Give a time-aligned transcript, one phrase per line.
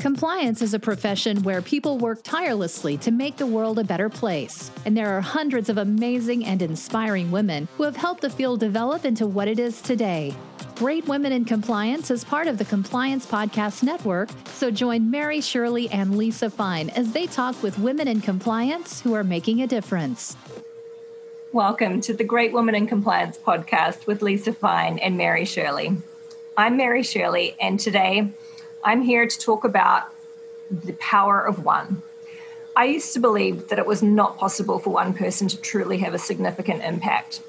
[0.00, 4.70] Compliance is a profession where people work tirelessly to make the world a better place.
[4.86, 9.04] And there are hundreds of amazing and inspiring women who have helped the field develop
[9.04, 10.34] into what it is today.
[10.76, 15.90] Great Women in Compliance is part of the Compliance Podcast Network, so join Mary Shirley
[15.90, 20.34] and Lisa Fine as they talk with women in compliance who are making a difference.
[21.52, 25.94] Welcome to the Great Women in Compliance podcast with Lisa Fine and Mary Shirley.
[26.56, 28.32] I'm Mary Shirley, and today
[28.82, 30.04] I'm here to talk about
[30.70, 32.02] the power of one.
[32.74, 36.14] I used to believe that it was not possible for one person to truly have
[36.14, 37.42] a significant impact.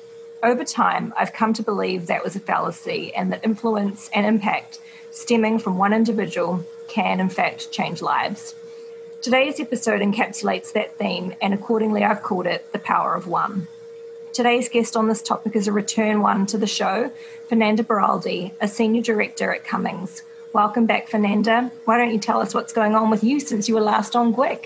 [0.43, 4.79] Over time, I've come to believe that was a fallacy and that influence and impact
[5.11, 8.53] stemming from one individual can, in fact, change lives.
[9.21, 13.67] Today's episode encapsulates that theme, and accordingly, I've called it The Power of One.
[14.33, 17.11] Today's guest on this topic is a return one to the show,
[17.47, 20.23] Fernanda Beraldi, a senior director at Cummins.
[20.53, 21.71] Welcome back, Fernanda.
[21.85, 24.33] Why don't you tell us what's going on with you since you were last on
[24.33, 24.65] GWIC?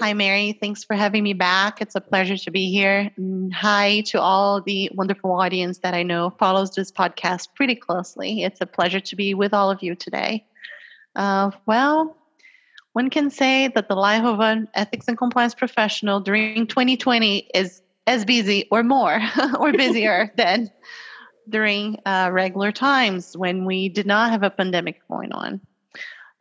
[0.00, 0.58] Hi, Mary.
[0.60, 1.80] Thanks for having me back.
[1.80, 3.08] It's a pleasure to be here.
[3.16, 8.42] And hi to all the wonderful audience that I know follows this podcast pretty closely.
[8.42, 10.44] It's a pleasure to be with all of you today.
[11.14, 12.16] Uh, well,
[12.94, 17.80] one can say that the life of an ethics and compliance professional during 2020 is
[18.08, 19.20] as busy or more
[19.60, 20.68] or busier than
[21.48, 25.60] during uh, regular times when we did not have a pandemic going on.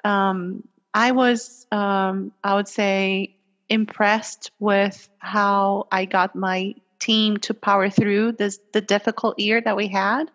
[0.04, 3.36] Um, I was, um, I would say,
[3.70, 9.76] impressed with how I got my team to power through this the difficult year that
[9.76, 10.32] we had.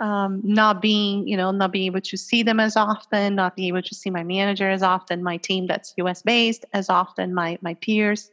[0.00, 3.68] Um, not being, you know, not being able to see them as often, not being
[3.68, 6.20] able to see my manager as often, my team that's U.S.
[6.22, 8.32] based as often, my my peers,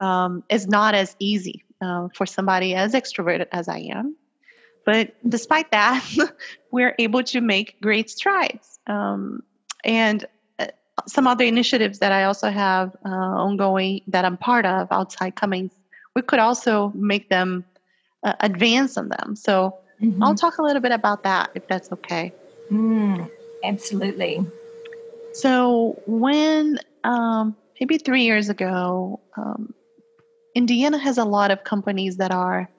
[0.00, 4.16] um, is not as easy uh, for somebody as extroverted as I am.
[4.86, 6.02] But despite that,
[6.70, 8.78] we're able to make great strides.
[8.86, 9.42] Um,
[9.84, 10.24] and
[10.58, 10.68] uh,
[11.06, 15.72] some other initiatives that I also have uh, ongoing that I'm part of outside Cummins,
[16.14, 17.64] we could also make them
[18.22, 19.34] uh, advance on them.
[19.34, 20.22] So mm-hmm.
[20.22, 22.32] I'll talk a little bit about that if that's okay.
[22.70, 23.28] Mm,
[23.64, 24.46] absolutely.
[25.32, 29.74] So when um, maybe three years ago, um,
[30.54, 32.70] Indiana has a lot of companies that are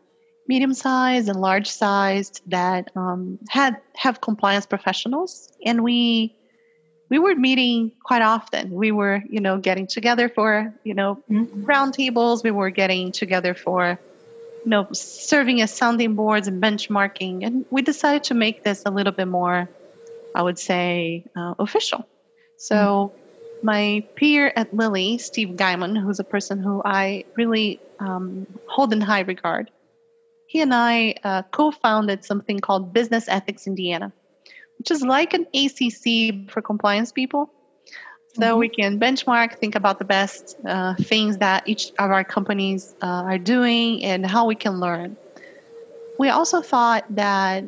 [0.48, 5.52] medium sized and large sized that um, had have compliance professionals.
[5.66, 6.36] And we
[7.10, 8.72] we were meeting quite often.
[8.72, 11.66] We were you know getting together for you know mm-hmm.
[11.66, 14.00] roundtables we were getting together for
[14.64, 17.46] you know serving as sounding boards and benchmarking.
[17.46, 19.70] And we decided to make this a little bit more
[20.36, 22.08] i would say uh, official.
[22.58, 23.66] So mm-hmm.
[23.66, 29.02] my peer at lilly steve guyman who's a person who i really um, hold in
[29.02, 29.72] high regard
[30.48, 34.12] he and I uh, co founded something called Business Ethics Indiana,
[34.80, 37.52] which is like an ACC for compliance people.
[38.34, 38.60] So mm-hmm.
[38.60, 43.32] we can benchmark, think about the best uh, things that each of our companies uh,
[43.32, 45.18] are doing and how we can learn.
[46.18, 47.66] We also thought that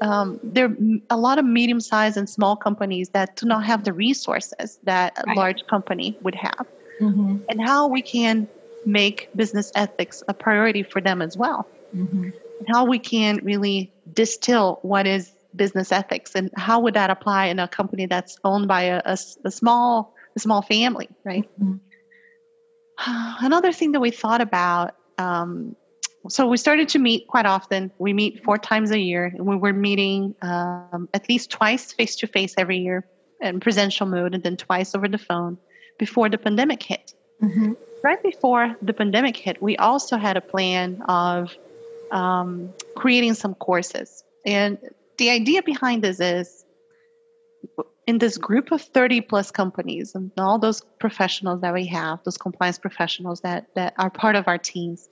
[0.00, 0.76] um, there are
[1.10, 5.18] a lot of medium sized and small companies that do not have the resources that
[5.18, 5.36] a right.
[5.36, 6.66] large company would have,
[6.98, 7.38] mm-hmm.
[7.50, 8.48] and how we can
[8.86, 12.30] make business ethics a priority for them as well mm-hmm.
[12.68, 17.58] how we can really distill what is business ethics and how would that apply in
[17.58, 23.44] a company that's owned by a, a, a small a small family right mm-hmm.
[23.44, 25.74] another thing that we thought about um,
[26.28, 29.56] so we started to meet quite often we meet four times a year and we
[29.56, 33.04] were meeting um, at least twice face to face every year
[33.40, 35.56] in presential mode and then twice over the phone
[35.98, 37.72] before the pandemic hit mm-hmm.
[38.04, 41.56] right before the pandemic hit we also had a plan of
[42.10, 44.24] um, creating some courses.
[44.44, 44.78] And
[45.18, 46.64] the idea behind this is
[48.06, 52.38] in this group of 30 plus companies and all those professionals that we have, those
[52.38, 55.08] compliance professionals that, that are part of our teams,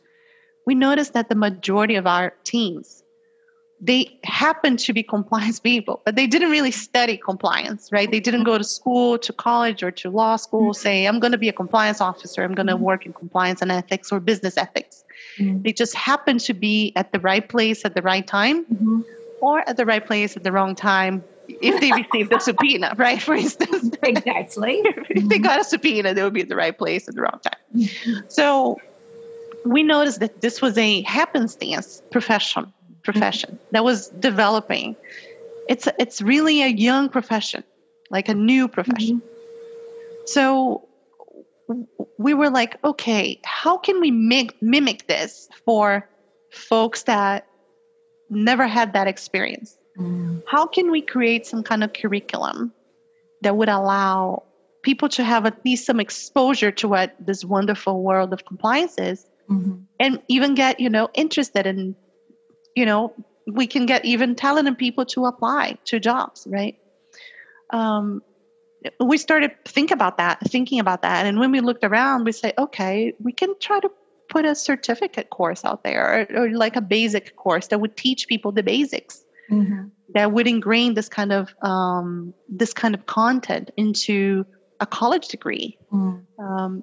[0.66, 3.02] we noticed that the majority of our teams
[3.80, 8.10] they happen to be compliance people, but they didn't really study compliance, right?
[8.10, 10.82] They didn't go to school, to college, or to law school, mm-hmm.
[10.82, 12.82] say, I'm going to be a compliance officer, I'm going to mm-hmm.
[12.82, 15.04] work in compliance and ethics or business ethics.
[15.38, 15.62] Mm-hmm.
[15.62, 19.00] They just happen to be at the right place at the right time mm-hmm.
[19.40, 23.20] or at the right place at the wrong time if they received a subpoena, right?
[23.20, 23.96] For instance.
[24.02, 24.74] Exactly.
[24.84, 25.42] if they mm-hmm.
[25.42, 27.60] got a subpoena, they would be at the right place at the wrong time.
[27.74, 28.20] Mm-hmm.
[28.28, 28.78] So
[29.64, 34.96] we noticed that this was a happenstance profession profession that was developing.
[35.68, 37.64] It's it's really a young profession,
[38.10, 39.16] like a new profession.
[39.16, 40.26] Mm-hmm.
[40.26, 40.87] So
[42.18, 46.08] we were like, okay, how can we mimic, mimic this for
[46.52, 47.46] folks that
[48.30, 49.76] never had that experience?
[49.98, 50.42] Mm.
[50.46, 52.72] How can we create some kind of curriculum
[53.42, 54.44] that would allow
[54.82, 59.26] people to have at least some exposure to what this wonderful world of compliance is
[59.50, 59.76] mm-hmm.
[60.00, 61.94] and even get you know interested in
[62.74, 63.12] you know
[63.46, 66.78] we can get even talented people to apply to jobs right
[67.70, 68.22] um,
[69.00, 72.52] we started think about that thinking about that and when we looked around we say
[72.58, 73.90] okay we can try to
[74.28, 78.28] put a certificate course out there or, or like a basic course that would teach
[78.28, 79.88] people the basics mm-hmm.
[80.14, 84.44] that would ingrain this kind of um, this kind of content into
[84.80, 86.22] a college degree mm.
[86.38, 86.82] um,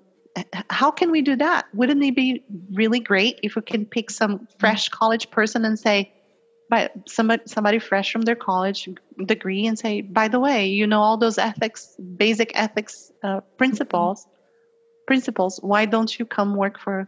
[0.70, 2.44] how can we do that wouldn't it be
[2.74, 6.12] really great if we can pick some fresh college person and say
[6.76, 8.90] by somebody somebody fresh from their college
[9.34, 14.18] degree and say by the way you know all those ethics basic ethics uh, principles
[14.26, 15.06] mm-hmm.
[15.08, 17.08] principles why don't you come work for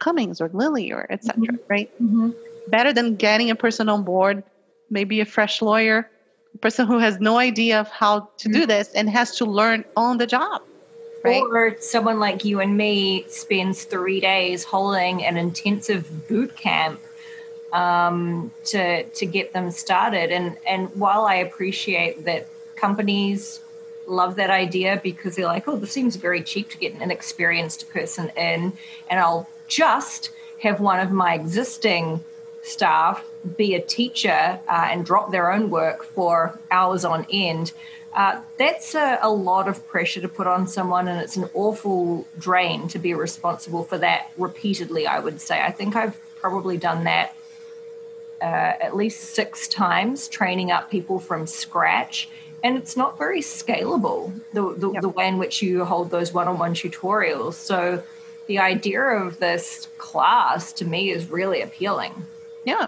[0.00, 1.56] Cummins or lilly or etc mm-hmm.
[1.74, 2.30] right mm-hmm.
[2.76, 4.42] better than getting a person on board
[4.90, 6.10] maybe a fresh lawyer
[6.54, 8.74] a person who has no idea of how to do mm-hmm.
[8.74, 10.60] this and has to learn on the job
[11.24, 11.42] right?
[11.42, 17.00] Or someone like you and me spends three days holding an intensive boot camp
[17.74, 20.30] um, to to get them started.
[20.30, 23.60] And and while I appreciate that companies
[24.06, 27.90] love that idea because they're like, oh, this seems very cheap to get an inexperienced
[27.90, 28.72] person in,
[29.10, 30.30] and I'll just
[30.62, 32.24] have one of my existing
[32.62, 33.22] staff
[33.56, 37.72] be a teacher uh, and drop their own work for hours on end.
[38.14, 42.26] Uh, that's a, a, lot of pressure to put on someone, and it's an awful
[42.38, 45.06] drain to be responsible for that repeatedly.
[45.06, 45.60] I would say.
[45.60, 47.34] I think I've probably done that
[48.40, 48.44] uh,
[48.80, 52.28] at least six times, training up people from scratch.
[52.62, 55.02] And it's not very scalable, the, the, yep.
[55.02, 57.54] the way in which you hold those one on one tutorials.
[57.54, 58.02] So,
[58.46, 62.12] the idea of this class to me is really appealing.
[62.66, 62.86] Yeah.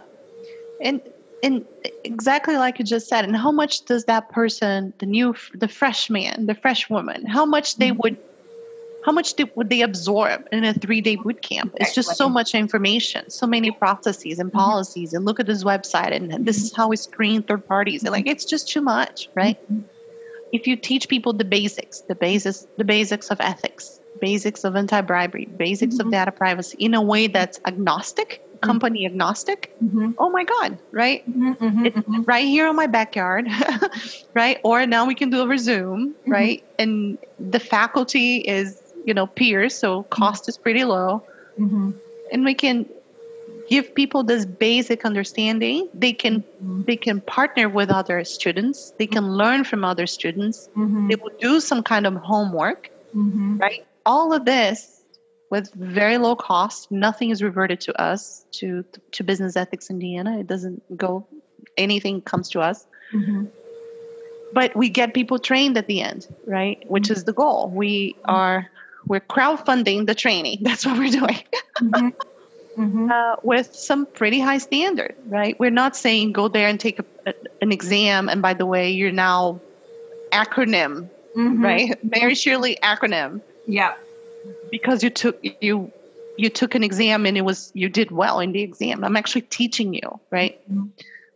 [0.82, 1.00] And
[1.42, 1.66] and
[2.04, 6.46] exactly like you just said, and how much does that person, the new, the freshman,
[6.46, 8.00] the fresh woman, how much they mm-hmm.
[8.02, 8.16] would
[9.06, 11.76] how much would they absorb in a three day boot camp?
[11.76, 14.58] It's just so much information, so many processes and mm-hmm.
[14.58, 15.12] policies.
[15.12, 18.02] And look at this website, and this is how we screen third parties.
[18.02, 19.62] And like, it's just too much, right?
[19.72, 19.82] Mm-hmm.
[20.52, 25.00] If you teach people the basics, the basis, the basics of ethics, basics of anti
[25.02, 26.08] bribery, basics mm-hmm.
[26.08, 28.66] of data privacy in a way that's agnostic, mm-hmm.
[28.66, 30.12] company agnostic, mm-hmm.
[30.18, 31.22] oh my God, right?
[31.30, 33.46] Mm-hmm, it's right here on my backyard,
[34.34, 34.58] right?
[34.64, 36.64] Or now we can do over Zoom, right?
[36.76, 41.22] And the faculty is you know peers so cost is pretty low
[41.58, 41.92] mm-hmm.
[42.32, 42.84] and we can
[43.68, 46.82] give people this basic understanding they can mm-hmm.
[46.82, 51.08] they can partner with other students they can learn from other students mm-hmm.
[51.08, 53.58] they will do some kind of homework mm-hmm.
[53.58, 55.02] right all of this
[55.50, 60.46] with very low cost nothing is reverted to us to to business ethics indiana it
[60.46, 61.26] doesn't go
[61.76, 63.44] anything comes to us mm-hmm.
[64.52, 67.12] but we get people trained at the end right which mm-hmm.
[67.12, 68.68] is the goal we are
[69.06, 70.58] we're crowdfunding the training.
[70.62, 71.42] That's what we're doing.
[71.80, 72.08] mm-hmm.
[72.78, 73.10] Mm-hmm.
[73.10, 75.58] Uh, with some pretty high standard, right?
[75.58, 77.32] We're not saying go there and take a, a,
[77.62, 79.60] an exam, and by the way, you're now
[80.30, 81.64] acronym, mm-hmm.
[81.64, 82.04] right?
[82.18, 83.40] Mary Shirley acronym.
[83.66, 83.94] Yeah.
[84.70, 85.90] Because you took you
[86.36, 89.04] you took an exam and it was you did well in the exam.
[89.04, 90.60] I'm actually teaching you, right?
[90.70, 90.88] Mm-hmm.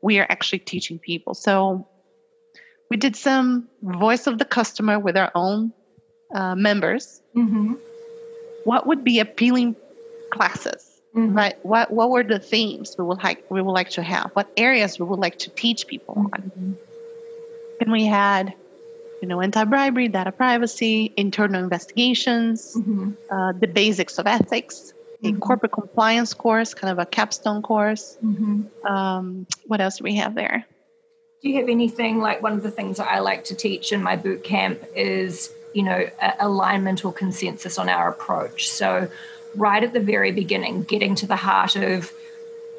[0.02, 1.34] We are actually teaching people.
[1.34, 1.86] So
[2.90, 5.72] we did some voice of the customer with our own
[6.34, 7.74] uh, members, mm-hmm.
[8.64, 9.76] what would be appealing
[10.30, 10.86] classes?
[11.14, 11.34] Mm-hmm.
[11.36, 11.56] Right?
[11.64, 14.30] What what were the themes we would like we would like to have?
[14.34, 16.30] What areas we would like to teach people on?
[16.30, 16.72] Mm-hmm.
[17.80, 18.54] And we had,
[19.20, 23.12] you know, anti-bribery, data privacy, internal investigations, mm-hmm.
[23.28, 24.92] uh, the basics of ethics,
[25.24, 25.38] a mm-hmm.
[25.40, 28.16] corporate compliance course, kind of a capstone course.
[28.22, 28.86] Mm-hmm.
[28.86, 30.64] Um, what else do we have there?
[31.42, 34.02] Do you have anything like one of the things that I like to teach in
[34.02, 36.08] my boot camp is you know,
[36.38, 38.70] alignment or consensus on our approach.
[38.70, 39.10] So,
[39.54, 42.12] right at the very beginning, getting to the heart of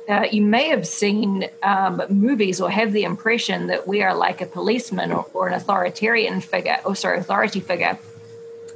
[0.08, 4.42] uh, you may have seen um, movies or have the impression that we are like
[4.42, 7.98] a policeman or, or an authoritarian figure, or sorry, authority figure.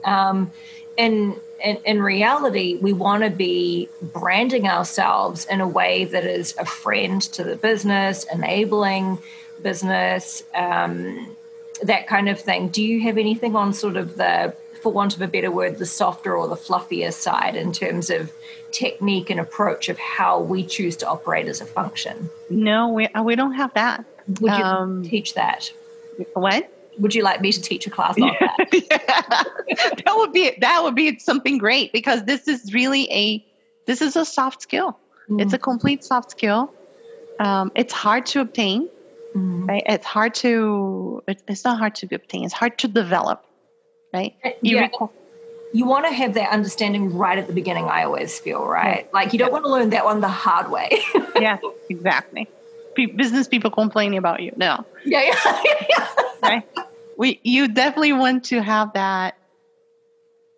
[0.04, 0.52] Um,
[0.98, 6.56] in, in, in reality, we want to be branding ourselves in a way that is
[6.58, 9.18] a friend to the business, enabling
[9.62, 11.35] business, um,
[11.84, 12.70] that kind of thing.
[12.70, 15.86] Do you have anything on sort of the, for want of a better word, the
[15.86, 18.32] softer or the fluffier side in terms of
[18.72, 22.30] technique and approach of how we choose to operate as a function?
[22.50, 24.06] No, we uh, we don't have that.
[24.42, 25.72] Would you um, teach that?
[26.34, 26.72] What?
[27.00, 28.58] Would you like me to teach a class on that?
[28.74, 29.94] yeah.
[30.06, 33.46] that would be that would be something great because this is really a
[33.86, 34.98] this is a soft skill.
[35.30, 35.42] Mm.
[35.42, 36.74] It's a complete soft skill.
[37.40, 38.90] Um, it's hard to obtain
[39.36, 39.66] mm-hmm.
[39.66, 39.84] right?
[39.86, 43.46] It's hard to, it's not hard to obtain, it's hard to develop,
[44.14, 44.36] right?
[44.44, 44.90] Uh, you, yeah.
[45.74, 49.12] you want to have that understanding right at the beginning, I always feel, right?
[49.14, 51.02] Like you don't want to learn that one the hard way.
[51.40, 51.58] yeah,
[51.90, 52.48] exactly.
[52.96, 54.54] business people complaining about you.
[54.56, 54.86] No.
[55.04, 55.62] Yeah, yeah.
[55.90, 56.08] yeah.
[56.42, 56.64] right?
[57.18, 59.38] We, you definitely want to have that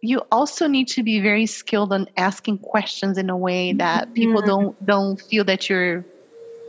[0.01, 4.41] you also need to be very skilled on asking questions in a way that people
[4.41, 4.47] mm-hmm.
[4.47, 6.05] don't don't feel that you're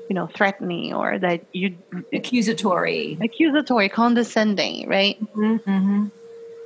[0.08, 1.76] you know threatening or that you
[2.12, 5.70] accusatory accusatory condescending right mm-hmm.
[5.70, 6.06] mm-hmm.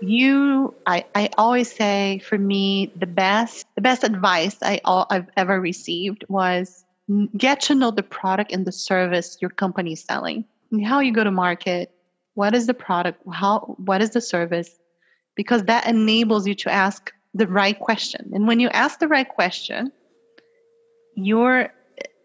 [0.00, 5.28] you I, I always say for me the best the best advice I all I've
[5.36, 6.84] ever received was
[7.36, 10.44] get to know the product and the service your company is selling
[10.84, 11.90] how you go to market
[12.34, 14.78] what is the product how what is the service
[15.34, 18.30] because that enables you to ask the right question.
[18.34, 19.92] And when you ask the right question,
[21.14, 21.72] your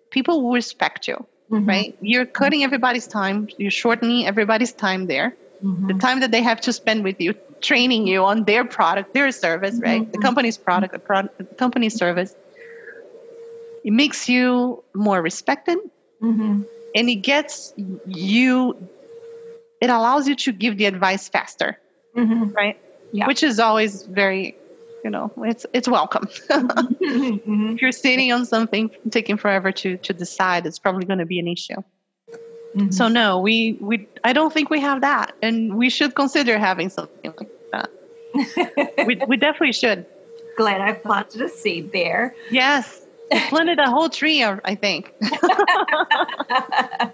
[0.09, 1.65] people will respect you, mm-hmm.
[1.67, 1.97] right?
[2.01, 5.35] You're cutting everybody's time, you're shortening everybody's time there.
[5.63, 5.87] Mm-hmm.
[5.87, 9.31] The time that they have to spend with you, training you on their product, their
[9.31, 9.83] service, mm-hmm.
[9.83, 10.11] right?
[10.11, 12.35] The company's product, the, product, the company's service.
[13.83, 15.79] It makes you more respected,
[16.21, 16.61] mm-hmm.
[16.95, 17.73] and it gets
[18.05, 18.75] you.
[19.79, 21.79] It allows you to give the advice faster,
[22.15, 22.51] mm-hmm.
[22.51, 22.77] right?
[23.11, 23.27] yeah.
[23.27, 24.55] which is always very
[25.03, 26.27] you know it's it's welcome.
[27.07, 27.75] Mm-hmm.
[27.75, 31.39] if you're sitting on something taking forever to to decide it's probably going to be
[31.39, 31.81] an issue.
[32.75, 32.91] Mm-hmm.
[32.91, 36.89] so no we we i don't think we have that and we should consider having
[36.89, 37.89] something like that.
[39.07, 40.05] We, we definitely should.
[40.57, 42.35] Glad i planted a seed there.
[42.51, 43.05] Yes.
[43.49, 45.13] Planted a whole tree i think.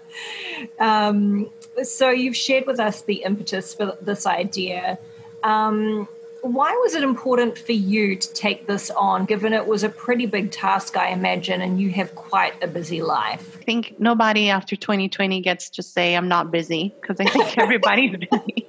[0.78, 1.50] Um,
[1.82, 4.98] so you've shared with us the impetus for this idea.
[5.42, 6.08] Um,
[6.44, 10.26] why was it important for you to take this on, given it was a pretty
[10.26, 13.56] big task, I imagine, and you have quite a busy life?
[13.56, 18.16] I think nobody after 2020 gets to say I'm not busy because I think everybody's
[18.16, 18.66] busy.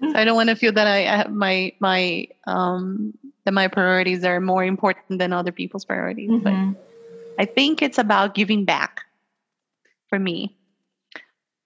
[0.00, 3.12] so I don't want to feel that I have my my um,
[3.44, 6.30] that my priorities are more important than other people's priorities.
[6.30, 6.72] Mm-hmm.
[6.72, 9.00] But I think it's about giving back
[10.08, 10.56] for me.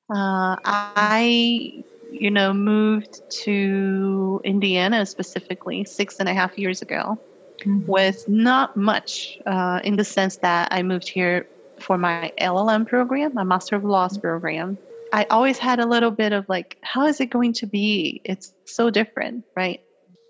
[0.08, 7.18] Uh, I you know, moved to Indiana specifically six and a half years ago
[7.60, 7.86] mm-hmm.
[7.86, 11.46] with not much uh, in the sense that I moved here
[11.78, 14.20] for my LLM program, my Master of Laws mm-hmm.
[14.20, 14.78] program.
[15.12, 18.20] I always had a little bit of like, how is it going to be?
[18.24, 19.82] It's so different, right?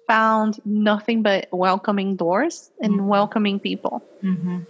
[0.06, 3.06] Found nothing but welcoming doors and mm-hmm.
[3.06, 4.02] welcoming people.
[4.22, 4.60] Mm-hmm.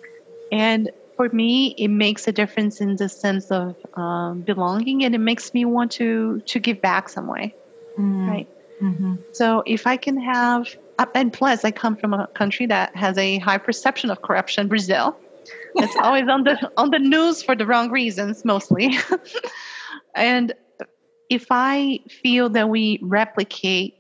[0.50, 0.90] And
[1.20, 5.52] for me, it makes a difference in the sense of um, belonging, and it makes
[5.52, 7.54] me want to to give back some way,
[7.98, 8.26] mm.
[8.26, 8.48] right?
[8.80, 9.16] Mm-hmm.
[9.32, 13.18] So if I can have, uh, and plus, I come from a country that has
[13.18, 15.14] a high perception of corruption, Brazil.
[15.74, 18.96] It's always on the on the news for the wrong reasons, mostly.
[20.14, 20.54] and
[21.28, 23.94] if I feel that we replicate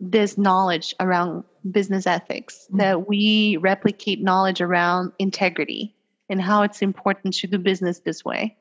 [0.00, 1.42] this knowledge around
[1.72, 2.78] business ethics, mm-hmm.
[2.78, 5.92] that we replicate knowledge around integrity,
[6.32, 8.56] and how it's important to do business this way.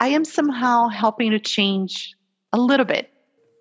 [0.00, 2.14] I am somehow helping to change
[2.52, 3.10] a little bit.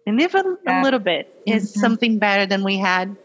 [0.05, 0.81] And even yeah.
[0.81, 1.79] a little bit is mm-hmm.
[1.79, 3.15] something better than we had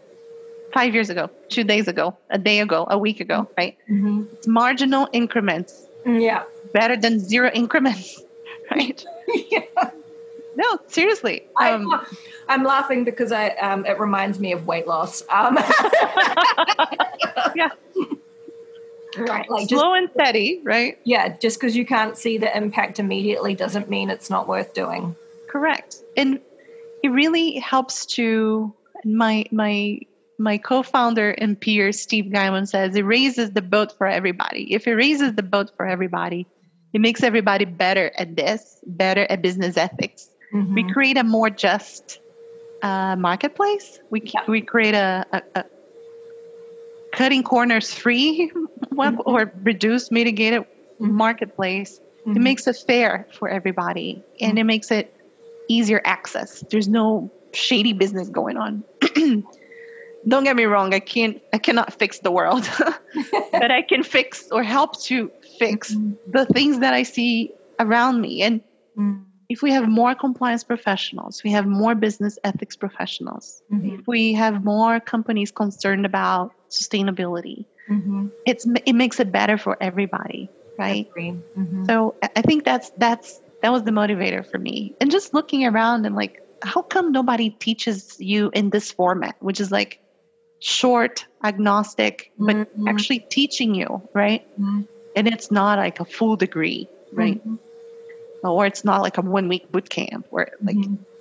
[0.75, 3.77] five years ago, two days ago, a day ago, a week ago, right?
[3.91, 4.25] Mm-hmm.
[4.35, 5.87] It's marginal increments.
[6.07, 6.43] Yeah.
[6.75, 8.21] Better than zero increments,
[8.71, 9.05] right?
[9.51, 9.65] yeah.
[10.55, 11.47] No, seriously.
[11.57, 12.05] Um, I,
[12.49, 15.23] I'm laughing because I um, it reminds me of weight loss.
[15.31, 15.57] Um.
[17.55, 17.71] yeah
[19.21, 19.51] right.
[19.51, 20.99] like slow just, and steady right?
[21.05, 25.15] Yeah just because you can't see the impact immediately doesn't mean it's not worth doing.
[25.49, 25.97] Correct.
[26.17, 26.41] And
[27.03, 30.01] it really helps to my my
[30.41, 34.73] my co-founder and peer steve Guyman says it raises the boat for everybody.
[34.73, 36.47] If it raises the boat for everybody
[36.93, 40.31] it makes everybody better at this better at business ethics.
[40.55, 40.75] Mm-hmm.
[40.75, 42.21] we create a more just
[42.83, 44.01] uh, marketplace.
[44.11, 44.41] We, yeah.
[44.49, 45.65] we create a, a, a
[47.19, 49.21] cutting corners free mm-hmm.
[49.27, 51.13] or reduced mitigated mm-hmm.
[51.13, 52.37] marketplace mm-hmm.
[52.37, 54.59] it makes it fair for everybody and mm-hmm.
[54.59, 55.13] it makes it
[55.69, 58.85] easier access there's no shady business going on
[60.29, 62.71] don't get me wrong i can't i cannot fix the world
[63.53, 66.13] but i can fix or help to fix mm-hmm.
[66.31, 68.61] the things that i see around me and
[68.97, 69.21] mm.
[69.49, 73.97] if we have more compliance professionals we have more business ethics professionals mm-hmm.
[73.99, 78.29] if we have more companies concerned about sustainability mm-hmm.
[78.47, 80.49] it's it makes it better for everybody
[80.79, 81.85] right mm-hmm.
[81.87, 86.07] so i think that's that's that was the motivator for me and just looking around
[86.07, 90.01] and like how come nobody teaches you in this format which is like
[90.61, 92.89] short agnostic but mm-hmm.
[92.89, 94.83] actually teaching you right mm-hmm.
[95.17, 98.47] and it's not like a full degree right mm-hmm.
[98.49, 100.77] or it's not like a one week boot camp where like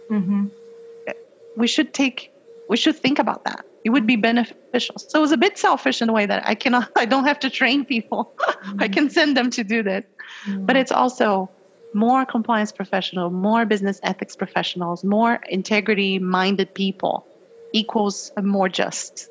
[0.10, 0.48] Mm-hmm.
[1.56, 2.32] We should take
[2.70, 3.66] we should think about that.
[3.84, 4.22] It would be mm-hmm.
[4.22, 4.98] beneficial.
[4.98, 7.40] So it was a bit selfish in a way that i cannot i don't have
[7.40, 8.34] to train people.
[8.40, 8.94] I mm-hmm.
[8.94, 10.06] can send them to do that.
[10.46, 10.66] Mm-hmm.
[10.66, 11.50] But it's also
[11.94, 17.26] more compliance professional more business ethics professionals more integrity minded people
[17.72, 19.30] equals a more just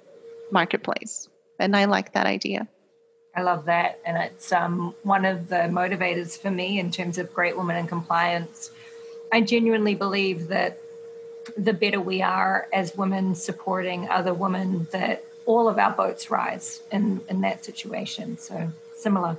[0.51, 1.29] marketplace.
[1.59, 2.69] And i like that idea.
[3.35, 4.01] I love that.
[4.07, 7.87] And it's um, one of the motivators for me in terms of great women in
[7.87, 8.71] compliance.
[9.31, 10.81] I genuinely believe that
[11.57, 16.83] the better we are as women supporting other women, that all of our boats rise
[16.91, 18.39] in, in that situation.
[18.39, 19.39] So similar.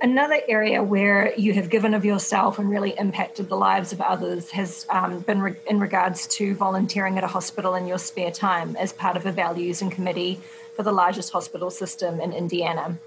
[0.00, 4.50] Another area where you have given of yourself and really impacted the lives of others
[4.50, 8.76] has um, been re- in regards to volunteering at a hospital in your spare time
[8.76, 10.38] as part of a values and committee
[10.74, 12.98] for the largest hospital system in Indiana.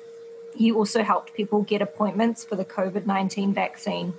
[0.56, 4.14] You also helped people get appointments for the COVID 19 vaccine.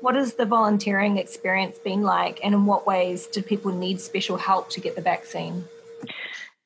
[0.00, 4.36] What has the volunteering experience been like, and in what ways did people need special
[4.36, 5.64] help to get the vaccine?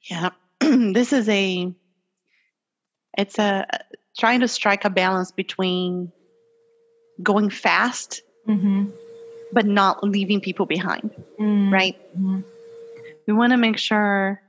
[0.03, 1.73] Yeah, this is a,
[3.17, 3.67] it's a,
[4.19, 6.13] trying to strike a balance between
[7.23, 8.91] going fast, mm-hmm.
[9.53, 11.11] but not leaving people behind,
[11.41, 11.73] mm-hmm.
[11.73, 11.99] right?
[13.27, 14.43] We want to make sure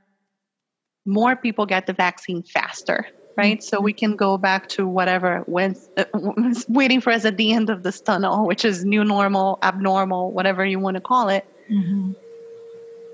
[1.06, 3.62] more people get the vaccine faster, right?
[3.62, 6.04] So we can go back to whatever when uh,
[6.68, 10.64] waiting for us at the end of this tunnel, which is new normal, abnormal, whatever
[10.64, 11.44] you want to call it.
[11.70, 12.12] Mm-hmm.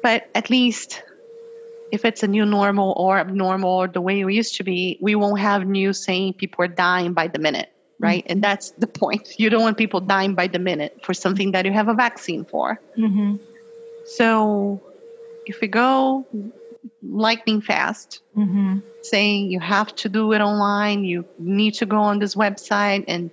[0.03, 1.03] But at least
[1.93, 5.15] if it's a new normal or abnormal or the way we used to be, we
[5.15, 8.25] won't have news saying people are dying by the minute, right?
[8.27, 9.39] And that's the point.
[9.39, 12.45] You don't want people dying by the minute for something that you have a vaccine
[12.45, 12.81] for.
[12.97, 13.37] Mm-hmm.
[14.07, 14.81] So
[15.47, 16.27] if we go
[17.02, 18.78] lightning fast, Mm-hmm.
[19.02, 23.30] saying you have to do it online, you need to go on this website, and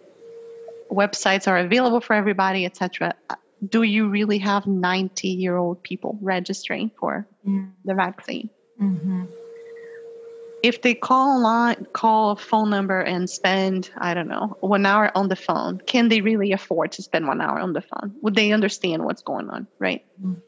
[0.92, 3.14] websites are available for everybody, etc.
[3.70, 7.28] Do you really have 90 year old people registering for
[7.86, 8.50] the vaccine?
[8.82, 9.26] Mm-hmm.
[10.64, 15.12] If they call online, call a phone number and spend, I don't know, one hour
[15.16, 18.16] on the phone, can they really afford to spend one hour on the phone?
[18.22, 20.04] Would they understand what's going on, right?
[20.22, 20.42] Mm.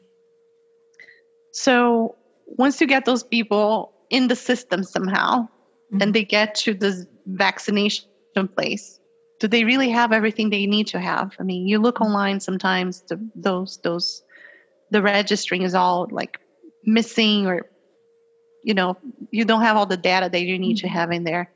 [1.52, 2.16] So
[2.58, 5.46] once you get those people in the system somehow
[5.92, 6.02] Mhm.
[6.02, 8.04] and they get to the vaccination
[8.56, 8.98] place
[9.40, 11.32] do they really have everything they need to have?
[11.40, 14.22] I mean you look online sometimes the, those those
[14.90, 16.38] the registering is all like
[16.84, 17.62] missing or
[18.62, 18.96] you know
[19.30, 21.48] you don't have all the data that you need to have in there.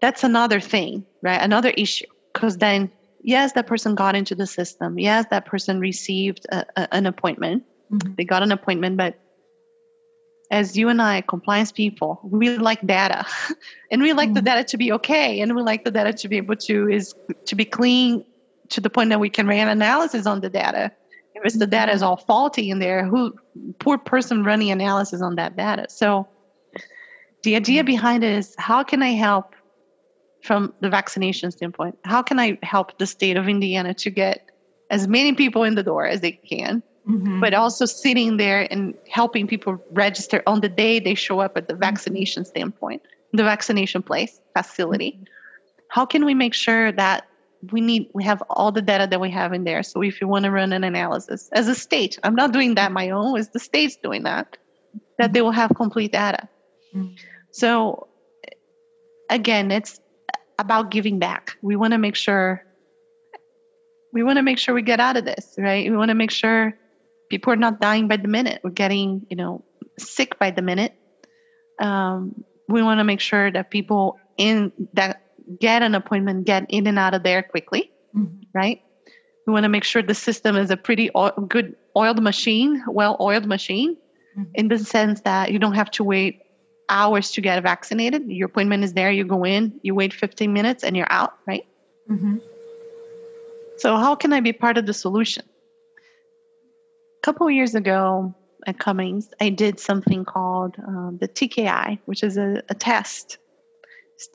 [0.00, 1.40] That's another thing right?
[1.40, 2.90] Another issue because then
[3.22, 4.98] yes that person got into the system.
[4.98, 7.62] Yes that person received a, a, an appointment.
[7.92, 8.16] Mhm.
[8.16, 9.14] they got an appointment but
[10.52, 13.24] as you and I, compliance people, we like data,
[13.90, 14.44] and we like the Mhm.
[14.44, 17.14] data to be okay, and we like the data to be able to is
[17.46, 18.22] to be clean
[18.68, 20.92] to the point that we can run analysis on the data.
[21.34, 23.32] If it's the data is all faulty in there, who
[23.78, 25.86] poor person running analysis on that data?
[25.88, 26.28] So
[27.42, 29.54] the idea behind it is how can I help
[30.42, 31.98] from the vaccination standpoint?
[32.04, 34.42] How can I help the state of Indiana to get
[34.90, 36.82] as many people in the door as they can?
[37.08, 37.40] Mm-hmm.
[37.40, 41.66] but also sitting there and helping people register on the day they show up at
[41.66, 45.18] the vaccination standpoint, the vaccination place facility.
[45.88, 47.26] How can we make sure that
[47.72, 49.82] we need we have all the data that we have in there?
[49.82, 52.92] So if you want to run an analysis as a state, I'm not doing that
[52.92, 54.56] my own, it's the state's doing that,
[55.18, 56.48] that they will have complete data.
[56.94, 57.18] Mhm.
[57.50, 58.06] So
[59.28, 60.00] again, it's
[60.60, 61.56] about giving back.
[61.62, 62.64] We want to make sure
[64.12, 65.90] we want to make sure we get out of this, right?
[65.90, 66.78] We want to make sure
[67.32, 68.60] people are not dying by the minute.
[68.62, 69.64] We're getting, you know,
[69.98, 70.92] sick by the minute.
[71.80, 75.22] Um, we want to make sure that people in that
[75.58, 78.40] get an appointment get in and out of there quickly, Mhm.
[78.54, 78.82] right?
[79.46, 83.46] We want to make sure the system is a pretty oil, good oiled machine, well-oiled
[83.46, 83.96] machine,
[84.36, 84.46] Mhm.
[84.54, 86.34] in the sense that you don't have to wait
[86.90, 88.30] hours to get vaccinated.
[88.30, 89.10] Your appointment is there.
[89.10, 91.64] You go in, you wait 15 minutes, and you're out, right?
[92.10, 92.36] Mm-hmm.
[93.78, 95.44] So, how can I be part of the solution?
[97.22, 98.34] A couple of years ago
[98.66, 103.38] at Cummins, I did something called um, the TKI, which is a, a test.
[104.16, 104.28] It's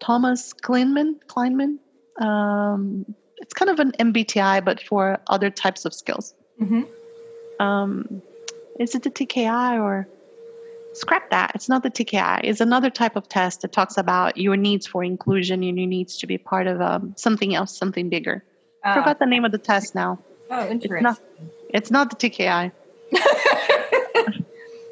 [0.00, 1.76] Thomas Kilmann, Kilmann.
[2.24, 3.04] Um,
[3.36, 6.34] it's kind of an MBTI, but for other types of skills.
[6.62, 7.62] Mm-hmm.
[7.62, 8.22] Um,
[8.80, 10.08] is it the TKI or
[10.94, 11.52] scrap that?
[11.54, 12.40] It's not the TKI.
[12.42, 16.16] It's another type of test that talks about your needs for inclusion and your needs
[16.16, 18.42] to be part of um, something else, something bigger.
[18.82, 20.18] I forgot the name of the test now.
[20.50, 21.02] oh, interesting.
[21.02, 21.20] not-
[21.74, 22.72] It's not the TKI.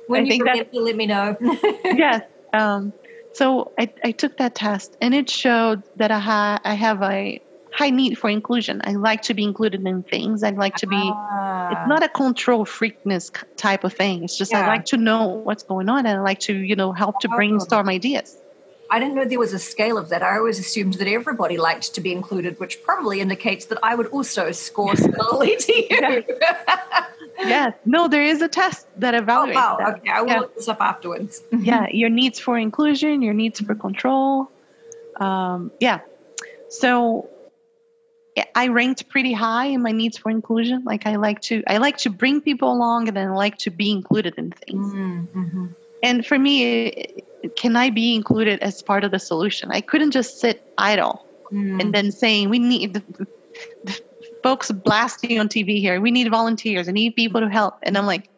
[0.08, 1.36] when I you think that- forget, you let me know.
[1.84, 2.22] yes.
[2.52, 2.92] Um,
[3.32, 7.40] so I, I took that test and it showed that I, ha- I have a
[7.72, 8.82] high need for inclusion.
[8.84, 10.42] I like to be included in things.
[10.42, 11.00] I like to be.
[11.00, 11.70] Ah.
[11.70, 14.24] It's not a control freakness type of thing.
[14.24, 14.64] It's just yeah.
[14.64, 17.28] I like to know what's going on, and I like to you know help to
[17.32, 17.36] oh.
[17.36, 18.36] brainstorm ideas.
[18.92, 20.22] I didn't know there was a scale of that.
[20.22, 24.08] I always assumed that everybody liked to be included, which probably indicates that I would
[24.08, 26.24] also score similarly to you.
[27.38, 27.72] yes.
[27.86, 29.52] No, there is a test that evaluates.
[29.52, 29.76] Oh, wow.
[29.78, 29.88] That.
[29.96, 30.10] Okay.
[30.10, 30.40] I will yeah.
[30.40, 31.42] look this up afterwards.
[31.58, 31.86] yeah.
[31.90, 34.50] Your needs for inclusion, your needs for control.
[35.16, 36.00] Um, yeah.
[36.68, 37.30] So
[38.54, 40.84] I ranked pretty high in my needs for inclusion.
[40.84, 43.70] Like I like to, I like to bring people along, and then I like to
[43.70, 44.92] be included in things.
[44.92, 45.66] Mm-hmm.
[46.02, 47.24] And for me,
[47.56, 49.70] can I be included as part of the solution?
[49.70, 51.80] I couldn't just sit idle mm.
[51.80, 53.26] and then saying we need the,
[53.84, 54.00] the
[54.42, 56.00] folks blasting on TV here.
[56.00, 56.88] We need volunteers.
[56.88, 57.78] I need people to help.
[57.82, 58.28] And I'm like,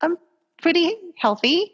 [0.00, 0.16] I'm
[0.62, 1.72] pretty healthy,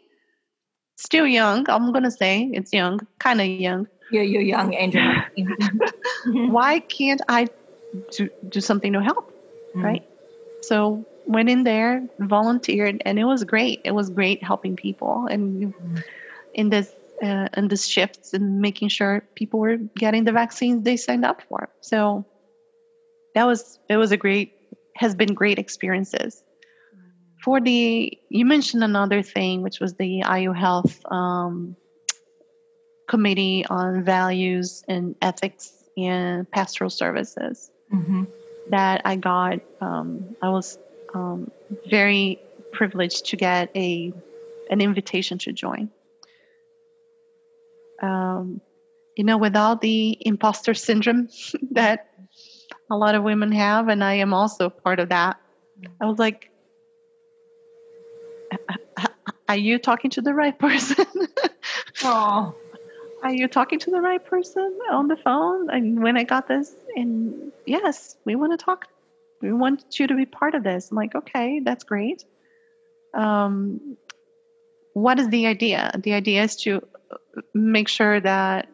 [0.97, 1.69] still young.
[1.69, 3.87] I'm gonna say it's young, kind of young.
[4.11, 5.01] Yeah, you're young, Angel.
[6.25, 7.47] Why can't I
[8.11, 9.33] do, do something to help?
[9.75, 9.83] Mm.
[9.83, 10.03] Right.
[10.61, 13.81] So went in there, volunteered, and it was great.
[13.83, 15.73] It was great helping people and
[16.53, 20.97] in this uh, in this shifts and making sure people were getting the vaccines they
[20.97, 21.69] signed up for.
[21.81, 22.25] So
[23.35, 24.53] that was it was a great
[24.95, 26.43] has been great experiences.
[27.43, 31.75] For the you mentioned another thing, which was the IU Health um,
[33.07, 37.71] committee on values and ethics and pastoral services.
[37.93, 38.23] Mm-hmm.
[38.71, 40.79] That I got, um, I was
[41.15, 41.49] um,
[41.89, 42.39] very
[42.71, 44.13] privileged to get a
[44.69, 45.89] an invitation to join.
[48.01, 48.61] Um,
[49.15, 51.29] you know, without the imposter syndrome
[51.71, 52.09] that
[52.91, 55.37] a lot of women have, and I am also part of that.
[56.01, 56.51] I was like,
[59.49, 61.05] "Are you talking to the right person?"
[62.03, 62.53] oh,
[63.23, 65.69] are you talking to the right person on the phone?
[65.69, 68.87] And when I got this, and yes, we want to talk
[69.41, 70.91] we want you to be part of this.
[70.91, 72.23] I'm like, okay, that's great.
[73.13, 73.97] Um,
[74.93, 75.91] what is the idea?
[76.03, 76.81] The idea is to
[77.53, 78.67] make sure that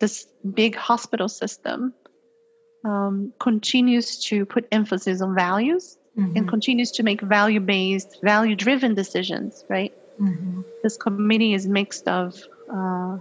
[0.00, 1.92] this big hospital system
[2.84, 6.36] um, continues to put emphasis on values mm-hmm.
[6.36, 9.92] and continues to make value based, value driven decisions, right?
[10.20, 10.62] Mm-hmm.
[10.82, 13.18] This committee is mixed of uh,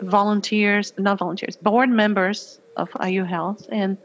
[0.00, 3.96] volunteers, not volunteers, board members of IU Health and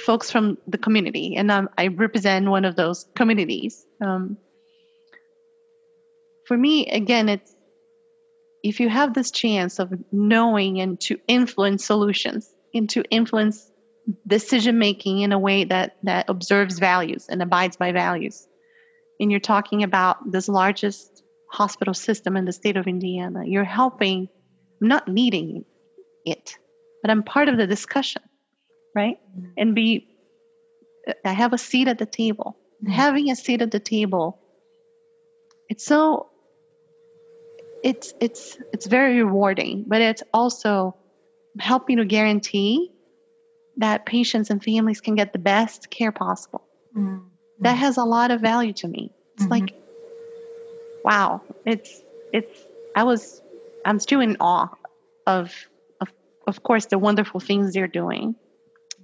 [0.00, 3.86] folks from the community, and um, I represent one of those communities.
[4.04, 4.36] Um,
[6.46, 7.54] for me, again, it's
[8.62, 13.70] if you have this chance of knowing and to influence solutions and to influence
[14.26, 18.46] decision making in a way that that observes values and abides by values,
[19.20, 24.28] and you're talking about this largest hospital system in the state of Indiana, you're helping,
[24.80, 25.64] not leading
[26.24, 26.56] it,
[27.02, 28.22] but I'm part of the discussion
[28.94, 29.18] right?
[29.56, 30.08] And be,
[31.24, 32.56] I have a seat at the table.
[32.82, 32.92] Mm-hmm.
[32.92, 34.38] Having a seat at the table,
[35.68, 36.28] it's so,
[37.82, 40.96] it's it's it's very rewarding, but it's also
[41.58, 42.92] helping to guarantee
[43.78, 46.62] that patients and families can get the best care possible.
[46.96, 47.24] Mm-hmm.
[47.60, 49.12] That has a lot of value to me.
[49.34, 49.52] It's mm-hmm.
[49.52, 49.74] like,
[51.04, 52.66] wow, it's it's.
[52.96, 53.40] I was,
[53.84, 54.68] I'm still in awe
[55.26, 55.54] of
[56.00, 56.08] of
[56.46, 58.34] of course the wonderful things they're doing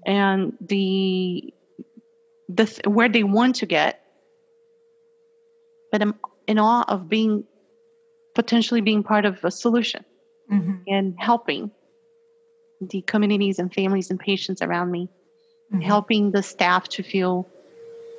[0.07, 1.53] and the
[2.49, 4.03] the where they want to get
[5.91, 6.15] but i'm
[6.47, 7.45] in awe of being
[8.35, 10.05] potentially being part of a solution
[10.51, 10.77] mm-hmm.
[10.87, 11.71] and helping
[12.81, 15.09] the communities and families and patients around me
[15.73, 15.81] mm-hmm.
[15.81, 17.47] helping the staff to feel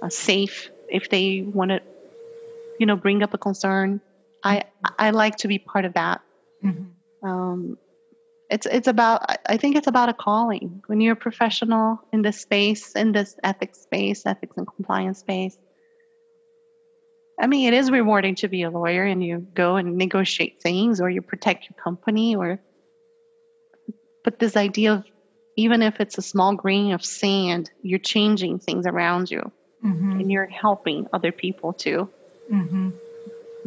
[0.01, 1.81] uh, safe if they want to
[2.79, 4.01] you know bring up a concern
[4.43, 4.61] i
[4.99, 6.21] i like to be part of that
[6.63, 7.27] mm-hmm.
[7.27, 7.77] um,
[8.49, 12.39] it's it's about i think it's about a calling when you're a professional in this
[12.39, 15.57] space in this ethics space ethics and compliance space
[17.39, 21.01] i mean it is rewarding to be a lawyer and you go and negotiate things
[21.01, 22.59] or you protect your company or
[24.23, 25.05] but this idea of
[25.55, 29.51] even if it's a small grain of sand you're changing things around you
[29.83, 30.11] mm-hmm.
[30.11, 32.09] and you're helping other people to
[32.51, 32.89] mm-hmm.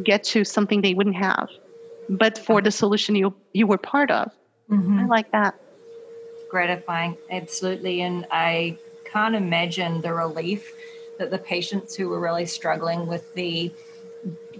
[0.03, 1.49] get to something they wouldn't have
[2.09, 4.31] but for the solution you you were part of
[4.71, 4.99] Mm-hmm.
[4.99, 5.59] I like that.
[6.49, 8.01] Gratifying, absolutely.
[8.01, 10.73] And I can't imagine the relief
[11.17, 13.71] that the patients who were really struggling with the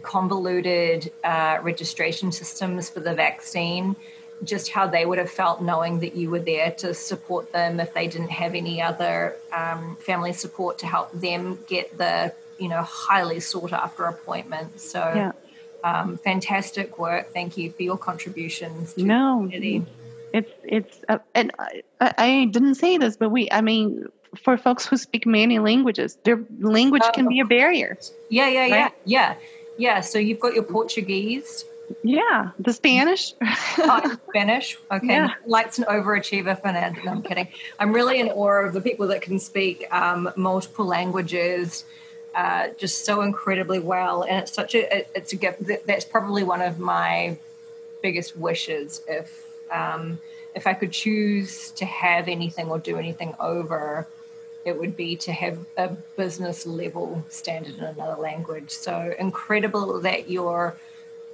[0.04, 3.96] convoluted uh, registration systems for the vaccine
[4.44, 7.94] just how they would have felt knowing that you were there to support them if
[7.94, 12.82] they didn't have any other um, family support to help them get the you know
[12.82, 15.32] highly sought after appointments so yeah.
[15.84, 19.86] um, fantastic work thank you for your contributions to no, the community
[20.34, 24.86] it's it's uh, and I, I didn't say this, but we I mean for folks
[24.86, 27.98] who speak many languages, their language can be a barrier.
[28.30, 28.94] Yeah, yeah, yeah, right?
[29.06, 29.36] yeah,
[29.78, 30.02] yeah.
[30.02, 31.66] So you've got your Portuguese.
[32.04, 33.34] Yeah, the Spanish.
[33.42, 34.78] oh, Spanish.
[34.90, 35.34] Okay, yeah.
[35.46, 37.04] Light's an overachiever for that.
[37.04, 37.50] No, I'm kidding.
[37.80, 41.84] I'm really in awe of the people that can speak um, multiple languages.
[42.34, 45.64] Uh, just so incredibly well, and it's such a it's a gift.
[45.86, 47.38] That's probably one of my
[48.02, 50.20] biggest wishes if um,
[50.56, 54.08] if I could choose to have anything or do anything over,
[54.66, 58.70] it would be to have a business level standard in another language.
[58.70, 60.78] So incredible that you're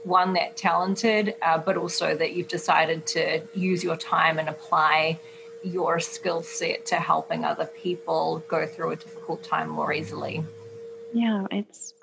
[0.03, 5.19] one that talented, uh, but also that you've decided to use your time and apply
[5.63, 10.43] your skill set to helping other people go through a difficult time more easily.
[11.13, 11.93] Yeah, it's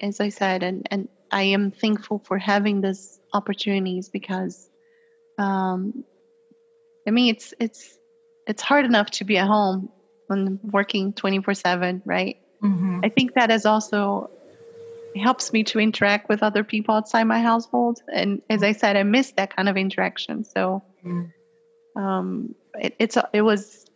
[0.00, 4.67] as I said, and and I am thankful for having these opportunities because
[5.38, 6.04] um,
[7.06, 7.98] I mean, it's it's
[8.46, 9.90] it's hard enough to be at home
[10.28, 13.00] when working 24 7 right mm-hmm.
[13.04, 14.30] i think that is also
[15.16, 19.02] helps me to interact with other people outside my household and as i said i
[19.02, 22.02] miss that kind of interaction so mm-hmm.
[22.02, 23.86] um, it, it's it was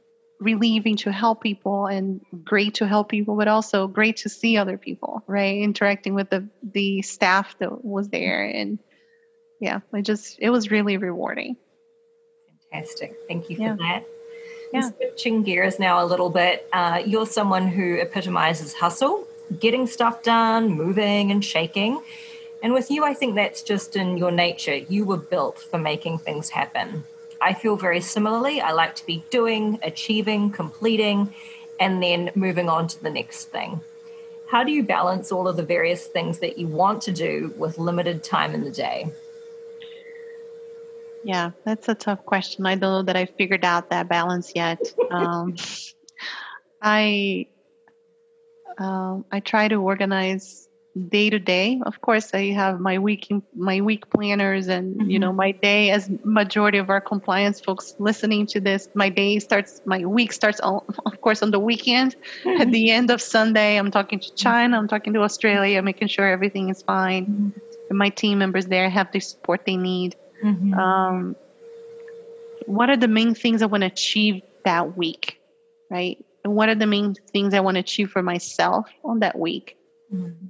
[0.40, 4.76] relieving to help people and great to help people but also great to see other
[4.76, 8.78] people right interacting with the the staff that was there and
[9.62, 11.56] yeah it just it was really rewarding.
[12.70, 13.14] Fantastic.
[13.28, 13.76] Thank you for yeah.
[13.76, 14.04] that.
[14.72, 14.90] Yeah.
[14.90, 19.26] switching gears now a little bit uh, you're someone who epitomizes hustle
[19.60, 22.02] getting stuff done moving and shaking.
[22.62, 24.76] And with you i think that's just in your nature.
[24.76, 27.04] You were built for making things happen.
[27.40, 28.60] I feel very similarly.
[28.60, 31.34] I like to be doing achieving completing
[31.80, 33.80] and then moving on to the next thing.
[34.52, 37.78] How do you balance all of the various things that you want to do with
[37.78, 39.10] limited time in the day?
[41.24, 42.66] Yeah, that's a tough question.
[42.66, 44.80] I don't know that I figured out that balance yet.
[45.10, 45.56] Um,
[46.82, 47.46] I
[48.78, 50.68] um, I try to organize
[51.08, 51.80] day to day.
[51.86, 55.10] Of course, I have my week my week planners, and mm-hmm.
[55.10, 55.36] you know mm-hmm.
[55.36, 55.90] my day.
[55.90, 59.80] As majority of our compliance folks listening to this, my day starts.
[59.84, 62.16] My week starts, on, of course, on the weekend.
[62.44, 62.60] Mm-hmm.
[62.60, 64.78] At the end of Sunday, I'm talking to China.
[64.78, 67.26] I'm talking to Australia, making sure everything is fine.
[67.26, 67.58] Mm-hmm.
[67.90, 70.16] And my team members there have the support they need.
[70.42, 70.74] Mm-hmm.
[70.74, 71.36] Um,
[72.66, 75.40] what are the main things I want to achieve that week,
[75.90, 76.24] right?
[76.44, 79.76] And what are the main things I want to achieve for myself on that week?
[80.12, 80.46] Mm-hmm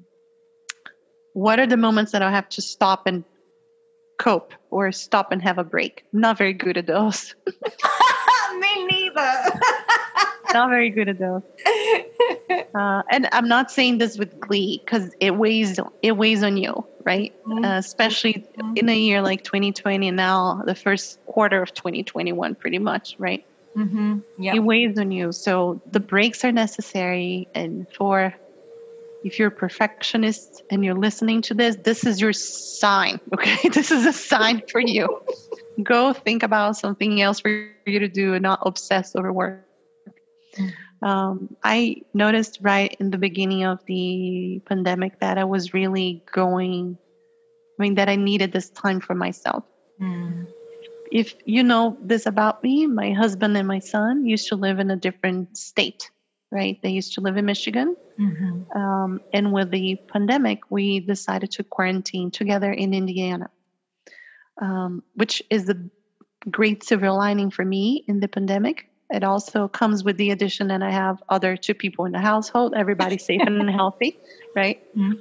[1.33, 3.25] what are the moments that I have to stop and
[4.19, 6.05] cope or stop and have a break?
[6.13, 7.35] not very good at those.
[8.59, 9.61] Me neither.
[10.55, 11.43] not very good at those.
[12.75, 16.87] Uh, and I'm not saying this with glee because it weighs it weighs on you,
[17.05, 17.35] right?
[17.45, 17.65] Mm-hmm.
[17.65, 18.77] Uh, especially mm-hmm.
[18.77, 23.45] in a year like 2020 and now the first quarter of 2021, pretty much, right?
[23.77, 24.19] Mm-hmm.
[24.39, 24.55] Yep.
[24.55, 25.33] It weighs on you.
[25.33, 28.35] So the breaks are necessary, and for
[29.25, 33.69] if you're a perfectionist and you're listening to this, this is your sign, okay?
[33.69, 35.23] this is a sign for you.
[35.83, 39.65] Go think about something else for you to do and not obsess over work.
[41.03, 46.97] Um, I noticed right in the beginning of the pandemic that I was really going,
[47.79, 49.65] I mean, that I needed this time for myself.
[50.01, 50.47] Mm.
[51.11, 54.91] If you know this about me, my husband and my son used to live in
[54.91, 56.11] a different state
[56.53, 56.79] right?
[56.83, 57.97] They used to live in Michigan.
[58.21, 58.79] Mm-hmm.
[58.79, 63.51] Um, and with the pandemic, we decided to quarantine together in Indiana,
[64.61, 65.77] um, which is a
[66.51, 68.91] great silver lining for me in the pandemic.
[69.13, 72.73] It also comes with the addition that I have other two people in the household,
[72.75, 74.19] everybody safe and healthy,
[74.57, 74.83] right?
[74.97, 75.21] Mm-hmm.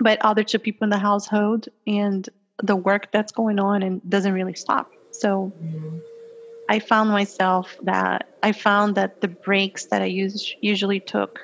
[0.00, 2.28] But other two people in the household and
[2.62, 4.90] the work that's going on and doesn't really stop.
[5.12, 5.98] So mm-hmm.
[6.68, 11.38] I found myself that I found that the breaks that I us- usually took,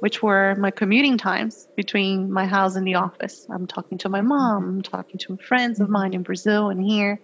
[0.00, 4.22] which were my commuting times between my house and the office, I'm talking to my
[4.22, 7.20] mom, I'm talking to friends of mine in Brazil and here.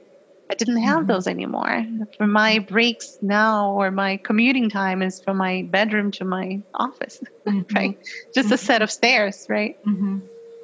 [0.50, 1.07] I didn't have mm-hmm.
[1.07, 1.87] those anymore.
[2.18, 7.22] For my breaks now, or my commuting time is from my bedroom to my office,
[7.46, 7.74] mm-hmm.
[7.74, 7.98] right?
[8.35, 8.54] Just mm-hmm.
[8.54, 9.83] a set of stairs, right?
[9.85, 10.18] Mm-hmm.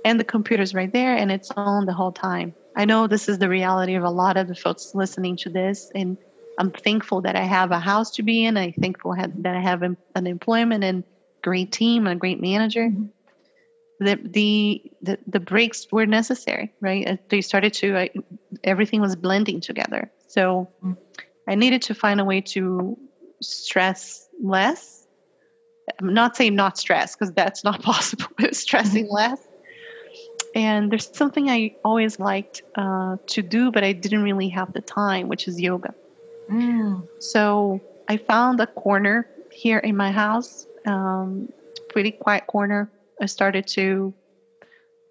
[0.05, 2.55] And the computer's right there, and it's on the whole time.
[2.77, 5.91] I know this is the reality of a lot of the folks listening to this,
[5.95, 6.17] and
[6.59, 8.57] I'm thankful that I have a house to be in.
[8.57, 11.05] I'm thankful that I have an employment and
[11.43, 12.91] great team and a great manager.
[14.01, 17.19] The, the, the the breaks were necessary, right?
[17.29, 18.11] They started to I,
[18.65, 20.11] everything was blending together.
[20.27, 20.69] So.
[21.49, 22.97] I needed to find a way to
[23.43, 25.07] stress less.
[26.01, 28.27] I'm not saying not stress because that's not possible.
[28.39, 29.15] But stressing mm-hmm.
[29.15, 29.49] less
[30.55, 34.81] And there's something I always liked uh, to do, but I didn't really have the
[34.81, 35.95] time, which is yoga.
[36.51, 37.07] Mm.
[37.19, 41.53] So I found a corner here in my house, um,
[41.89, 42.91] pretty quiet corner.
[43.21, 44.15] I started to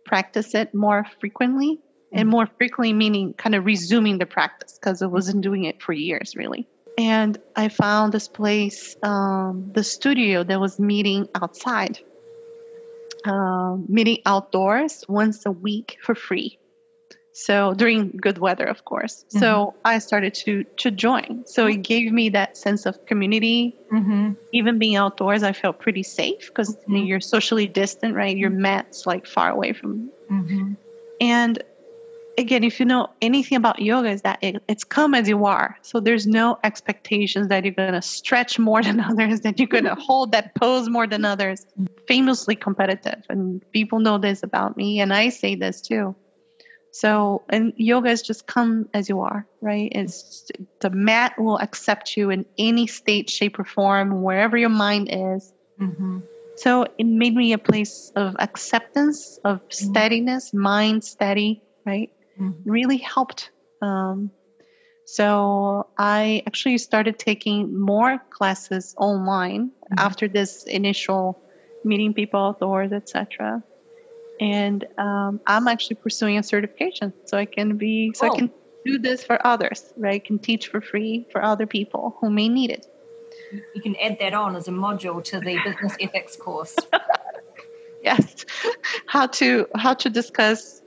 [0.06, 1.80] practice it more frequently,
[2.12, 5.94] and more frequently meaning kind of resuming the practice because I wasn't doing it for
[5.94, 6.68] years really.
[6.98, 11.98] And I found this place, um, the studio that was meeting outside,
[13.26, 16.59] uh, meeting outdoors once a week for free.
[17.32, 19.24] So during good weather, of course.
[19.30, 19.40] Mm-hmm.
[19.40, 21.44] So I started to to join.
[21.46, 23.76] So it gave me that sense of community.
[23.94, 24.34] Mm-hmm.
[24.52, 26.98] Even being outdoors, I felt pretty safe because mm-hmm.
[26.98, 28.36] you're socially distant, right?
[28.36, 30.10] Your mat's like far away from.
[30.30, 30.74] Mm-hmm.
[31.22, 31.64] And
[32.40, 35.78] again, if you know anything about yoga, is that it, it's come as you are.
[35.82, 39.84] So there's no expectations that you're going to stretch more than others, that you're going
[39.84, 41.66] to hold that pose more than others.
[42.08, 46.16] Famously competitive, and people know this about me, and I say this too.
[46.92, 49.92] So, and yoga is just come as you are, right?
[49.94, 50.50] It's
[50.80, 55.54] the mat will accept you in any state, shape, or form, wherever your mind is.
[55.80, 56.20] Mm-hmm.
[56.56, 59.92] So it made me a place of acceptance, of mm-hmm.
[59.92, 62.12] steadiness, mind steady, right?
[62.40, 62.70] mm-hmm.
[62.70, 63.52] really helped.
[63.82, 64.32] Um,
[65.06, 69.96] so I actually started taking more classes online mm-hmm.
[69.98, 71.42] after this initial
[71.84, 73.64] meeting people outdoors, etc.
[74.40, 78.34] And um, I'm actually pursuing a certification, so I can be so oh.
[78.34, 78.52] I can
[78.86, 80.16] do this for others, right?
[80.16, 82.88] I can teach for free for other people who may need it.
[83.76, 86.76] You can add that on as a module to the business ethics course.
[88.04, 88.46] yes,
[89.08, 90.82] how to how to discuss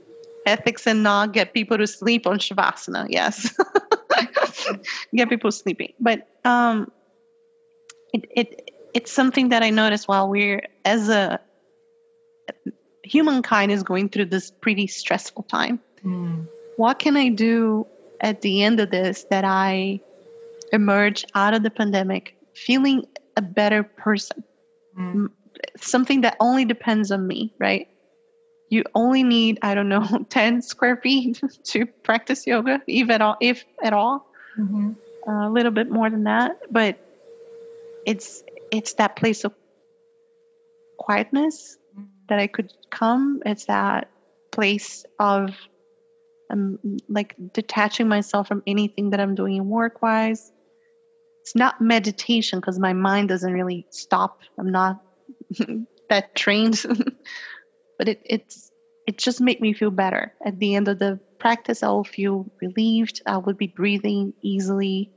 [0.47, 3.55] ethics and not get people to sleep on shavasana yes
[5.15, 6.91] get people sleeping but um
[8.13, 11.39] it, it it's something that i noticed while we're as a
[13.03, 16.47] humankind is going through this pretty stressful time mm.
[16.77, 17.87] what can i do
[18.21, 20.01] at the end of this that i
[20.73, 24.43] emerge out of the pandemic feeling a better person
[24.99, 25.29] mm.
[25.77, 27.89] something that only depends on me right
[28.69, 33.37] you only need i don't know 10 square feet to practice yoga if at all
[33.41, 34.27] if at all
[34.59, 34.93] mm-hmm.
[35.29, 36.99] uh, a little bit more than that but
[38.07, 39.53] it's it's that place of
[40.99, 41.79] quietness.
[42.33, 44.09] That i could come it's that
[44.53, 45.51] place of
[46.51, 50.53] um, like detaching myself from anything that i'm doing work wise
[51.43, 54.97] it's not meditation because my mind doesn't really stop i'm not
[56.11, 56.83] that trained
[57.99, 58.73] but it it's
[59.07, 60.33] it just made me feel better.
[60.45, 63.21] At the end of the practice, I will feel relieved.
[63.27, 65.11] I would be breathing easily.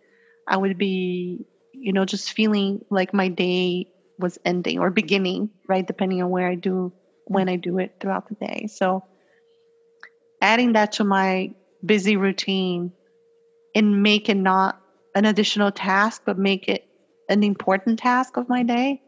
[0.47, 5.85] I would be, you know, just feeling like my day was ending or beginning, right?
[5.85, 6.93] Depending on where I do,
[7.25, 8.67] when I do it throughout the day.
[8.67, 9.03] So
[10.41, 12.91] adding that to my busy routine
[13.73, 14.81] and make it not
[15.15, 16.85] an additional task, but make it
[17.29, 19.01] an important task of my day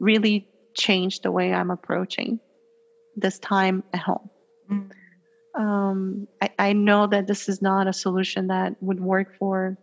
[0.00, 2.40] really changed the way I'm approaching
[3.16, 4.30] this time at home.
[4.70, 4.90] Mm.
[5.56, 9.78] Um, I, I know that this is not a solution that would work for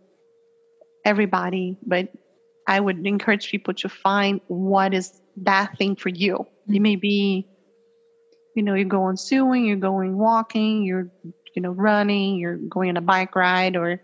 [1.05, 2.09] everybody, but
[2.67, 6.45] I would encourage people to find what is that thing for you.
[6.69, 6.75] Mm.
[6.75, 7.47] It may be,
[8.55, 11.09] you know, you're going sewing, you're going walking, you're,
[11.55, 14.01] you know, running, you're going on a bike ride, or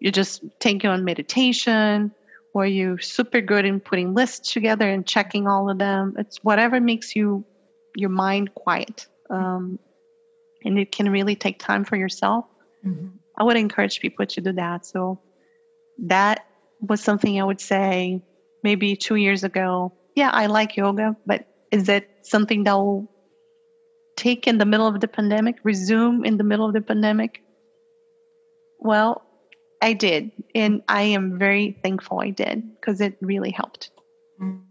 [0.00, 2.12] you're just taking on meditation,
[2.54, 6.14] or you're super good in putting lists together and checking all of them.
[6.18, 7.44] It's whatever makes you
[7.96, 9.06] your mind quiet.
[9.30, 9.78] Um,
[10.64, 12.44] and it can really take time for yourself.
[12.84, 13.08] Mm-hmm.
[13.38, 14.86] I would encourage people to do that.
[14.86, 15.20] So
[16.06, 16.46] that
[16.80, 18.22] was something I would say
[18.62, 19.92] maybe two years ago.
[20.14, 23.10] Yeah, I like yoga, but is it something that will
[24.16, 27.42] take in the middle of the pandemic, resume in the middle of the pandemic?
[28.78, 29.22] Well,
[29.82, 30.30] I did.
[30.54, 33.90] And I am very thankful I did because it really helped.
[34.40, 34.62] Mm,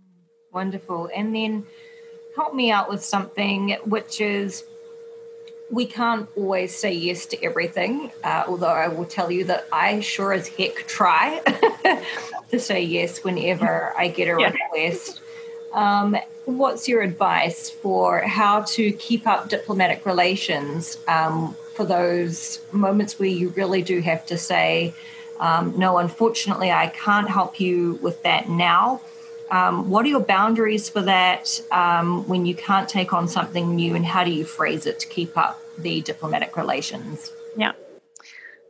[0.52, 1.10] wonderful.
[1.16, 1.66] And then
[2.36, 4.64] help me out with something which is
[5.72, 10.02] we can't always say yes to everything, uh, although I will tell you that I
[10.02, 11.40] sure as heck try
[12.52, 14.52] to say yes whenever I get a yeah.
[14.52, 15.23] request.
[15.74, 16.16] Um,
[16.46, 23.30] what's your advice for how to keep up diplomatic relations um, for those moments where
[23.30, 24.94] you really do have to say,
[25.40, 29.02] um, no, unfortunately, I can't help you with that now?
[29.52, 33.96] Um, what are your boundaries for that um, when you can't take on something new,
[33.96, 37.32] and how do you phrase it to keep up the diplomatic relations?
[37.58, 37.74] Yeah.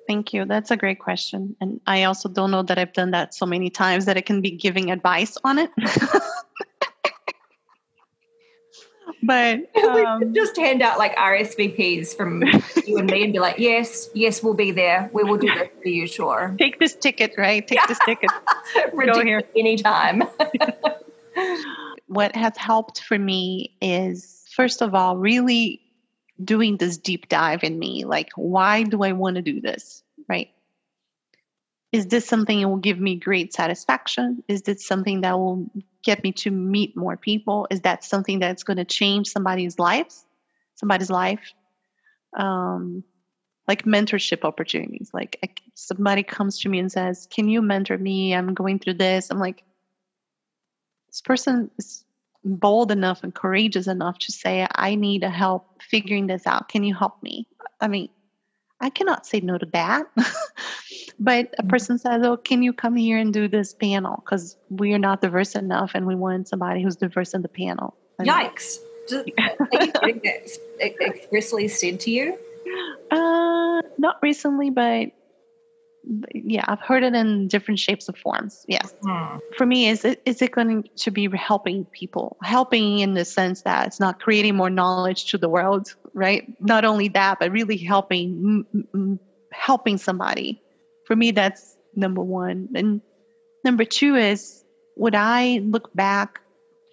[0.07, 0.45] Thank you.
[0.45, 1.55] That's a great question.
[1.61, 4.41] And I also don't know that I've done that so many times that I can
[4.41, 5.69] be giving advice on it.
[9.25, 12.43] but um, just hand out like RSVPs from
[12.87, 15.09] you and me and be like, yes, yes, we'll be there.
[15.13, 16.55] We will do this for you, sure.
[16.59, 17.65] Take this ticket, right?
[17.65, 18.29] Take this ticket.
[19.05, 20.23] Go here anytime.
[22.07, 25.81] what has helped for me is first of all, really
[26.43, 28.05] doing this deep dive in me.
[28.05, 30.03] Like, why do I want to do this?
[30.27, 30.49] Right?
[31.91, 34.43] Is this something that will give me great satisfaction?
[34.47, 35.69] Is this something that will
[36.03, 37.67] get me to meet more people?
[37.71, 40.25] Is that something that's going to change somebody's lives,
[40.75, 41.53] somebody's life?
[42.37, 43.03] Um,
[43.67, 45.09] like mentorship opportunities.
[45.13, 45.39] Like
[45.73, 48.35] somebody comes to me and says, "Can you mentor me?
[48.35, 49.63] I'm going through this." I'm like,
[51.07, 52.03] this person is
[52.43, 56.67] bold enough and courageous enough to say, "I need a help figuring this out.
[56.69, 57.47] Can you help me?"
[57.79, 58.09] I mean,
[58.79, 60.05] I cannot say no to that.
[61.23, 61.69] but a mm-hmm.
[61.69, 64.21] person says, "Oh, can you come here and do this panel?
[64.23, 67.95] Because we are not diverse enough, and we want somebody who's diverse in the panel."
[68.19, 68.77] And Yikes!
[69.11, 72.37] are you getting that expressly said to you?
[73.11, 75.11] Uh, not recently, but
[76.33, 78.65] yeah, I've heard it in different shapes of forms.
[78.67, 78.93] Yes.
[79.03, 79.37] Hmm.
[79.57, 82.37] For me, is it is it going to be helping people?
[82.43, 86.53] Helping in the sense that it's not creating more knowledge to the world, right?
[86.59, 88.65] Not only that, but really helping
[89.51, 90.61] helping somebody.
[91.05, 92.69] For me, that's number one.
[92.75, 93.01] And
[93.63, 94.63] number two is
[94.95, 96.41] would I look back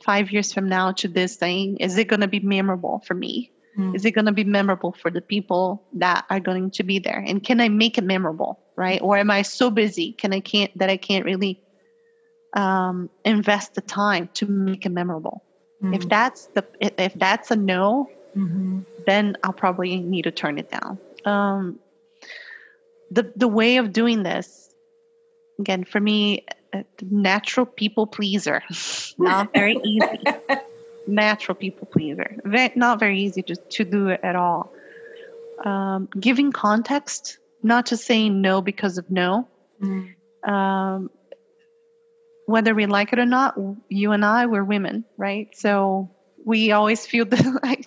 [0.05, 1.77] five years from now to this thing?
[1.77, 3.53] Is it going to be memorable for me?
[3.79, 3.95] Mm.
[3.95, 7.23] Is it going to be memorable for the people that are going to be there?
[7.27, 9.01] And can I make it memorable, right?
[9.03, 11.61] Or am I so busy can I can't that I can't really
[12.55, 15.45] um, invest the time to make it memorable?
[15.83, 15.97] Mm.
[15.97, 18.81] If that's the if that's a no, mm-hmm.
[19.07, 20.99] then I'll probably need to turn it down.
[21.25, 21.79] Um,
[23.11, 24.75] the the way of doing this,
[25.59, 26.47] again, for me,
[27.03, 28.63] natural people pleaser,
[29.19, 30.19] not very easy.
[31.07, 32.37] natural people pleaser.
[32.45, 34.73] Very, not very easy to, to do it at all.
[35.65, 39.49] Um, giving context, not just saying no because of no.
[39.83, 40.15] Mm.
[40.49, 41.11] Um,
[42.47, 43.59] whether we like it or not,
[43.89, 45.49] you and I, we're women, right?
[45.55, 46.11] So
[46.45, 47.83] we always feel the I,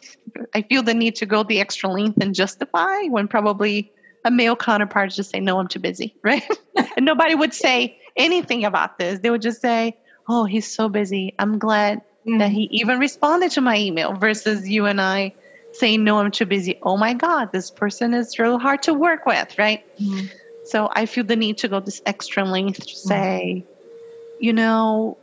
[0.54, 3.92] I feel the need to go the extra length and justify when probably
[4.26, 6.44] a male counterpart just say no, I'm too busy, right?
[6.96, 9.20] and nobody would say anything about this.
[9.20, 9.98] They would just say,
[10.28, 11.34] "Oh, he's so busy.
[11.40, 12.38] I'm glad mm-hmm.
[12.40, 15.34] that he even responded to my email versus you and I
[15.74, 16.80] saying, No, I'm too busy.
[16.84, 19.84] Oh my God, this person is real hard to work with, right?
[20.00, 20.28] Mm-hmm.
[20.66, 23.08] So I feel the need to go this extra length to mm-hmm.
[23.08, 24.44] say, mm-hmm.
[24.44, 25.18] you know,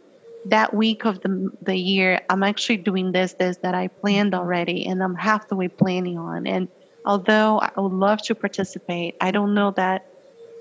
[0.47, 4.87] that week of the, the year, I'm actually doing this, this that I planned already,
[4.87, 6.47] and I'm half the way planning on.
[6.47, 6.69] And
[7.05, 10.07] although I would love to participate, I don't know that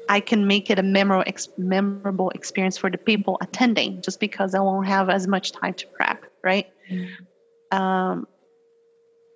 [0.10, 4.60] I can make it a memorable, memorable experience for the people attending just because I
[4.60, 6.68] won't have as much time to prep, right?
[6.90, 7.78] Mm-hmm.
[7.78, 8.28] Um,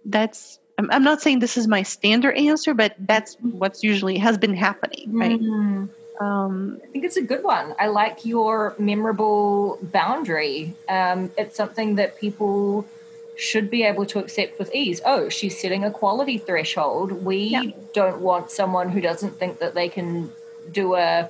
[0.05, 4.39] that's, I'm, I'm, not saying this is my standard answer, but that's what's usually has
[4.39, 5.39] been happening, right?
[5.39, 5.85] Mm-hmm.
[6.23, 7.75] Um, I think it's a good one.
[7.79, 10.75] I like your memorable boundary.
[10.89, 12.87] Um, it's something that people
[13.35, 15.01] should be able to accept with ease.
[15.05, 17.11] Oh, she's setting a quality threshold.
[17.11, 17.63] We yeah.
[17.93, 20.31] don't want someone who doesn't think that they can
[20.71, 21.29] do a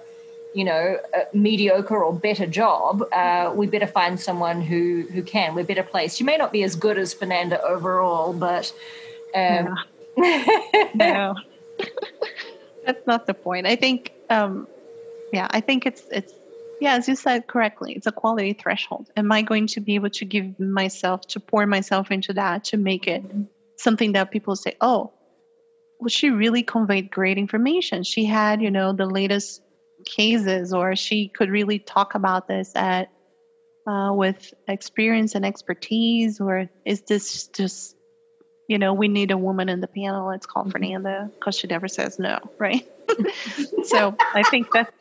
[0.53, 5.55] you know a mediocre or better job uh, we better find someone who who can
[5.55, 8.71] we're better placed she may not be as good as fernanda overall but
[9.33, 9.75] um,
[10.15, 11.35] no, no.
[12.85, 14.67] that's not the point i think um,
[15.31, 16.33] yeah i think it's it's
[16.83, 20.09] yeah as you said correctly it's a quality threshold am i going to be able
[20.09, 23.23] to give myself to pour myself into that to make it
[23.77, 25.11] something that people say oh
[26.03, 28.03] well, she really conveyed great information.
[28.03, 29.61] She had, you know, the latest
[30.05, 33.09] cases, or she could really talk about this at
[33.87, 37.95] uh, with experience and expertise, or is this just,
[38.67, 40.27] you know, we need a woman in the panel.
[40.27, 40.71] Let's call mm-hmm.
[40.71, 42.85] Fernanda because she never says no, right?
[43.83, 44.93] so I think that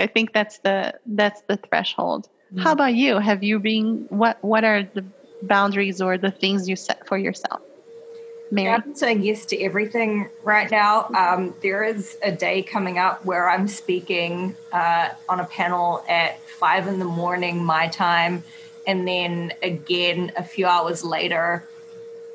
[0.00, 2.28] I think that's the that's the threshold.
[2.52, 2.62] Mm-hmm.
[2.62, 3.18] How about you?
[3.18, 5.04] Have you been what what are the
[5.42, 7.60] boundaries or the things you set for yourself?
[8.50, 8.74] Mary?
[8.74, 11.08] I'm saying yes to everything right now.
[11.14, 16.40] Um, there is a day coming up where I'm speaking uh, on a panel at
[16.40, 18.42] five in the morning, my time,
[18.86, 21.64] and then again a few hours later.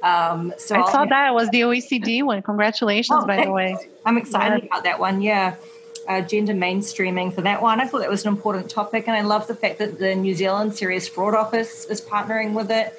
[0.04, 2.42] Um, so I I'll, saw that it was the OECD one.
[2.44, 3.76] Congratulations, oh, by the way.
[4.06, 4.68] I'm excited yeah.
[4.68, 5.22] about that one.
[5.22, 5.56] Yeah.
[6.08, 7.82] Uh, gender mainstreaming for that one.
[7.82, 10.36] I thought that was an important topic, and I love the fact that the New
[10.36, 12.94] Zealand Serious Fraud Office is partnering with it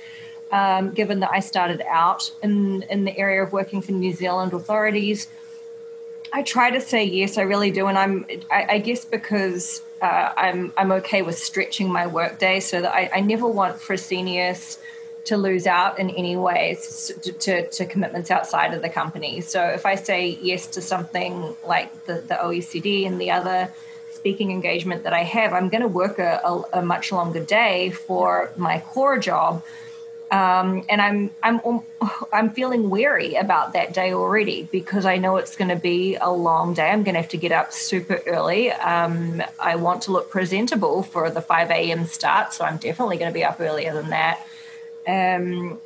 [0.51, 4.53] um, given that I started out in, in the area of working for New Zealand
[4.53, 5.29] authorities.
[6.33, 8.27] I try to say yes, I really do, and I'm.
[8.51, 13.11] I, I guess because uh, I'm I'm okay with stretching my workday, so that I,
[13.15, 14.79] I never want Fresenius
[15.27, 19.41] to lose out in any ways to, to, to, commitments outside of the company.
[19.41, 23.72] So if I say yes to something like the, the OECD and the other
[24.12, 27.91] speaking engagement that I have, I'm going to work a, a, a much longer day
[27.91, 29.62] for my core job.
[30.31, 31.85] Um, and I'm I'm um,
[32.33, 36.31] I'm feeling weary about that day already because I know it's going to be a
[36.31, 36.89] long day.
[36.91, 38.72] I'm going to have to get up super early.
[38.72, 42.07] Um, I want to look presentable for the 5 a.m.
[42.07, 44.45] start, so I'm definitely going to be up earlier than that.
[45.07, 45.79] Um,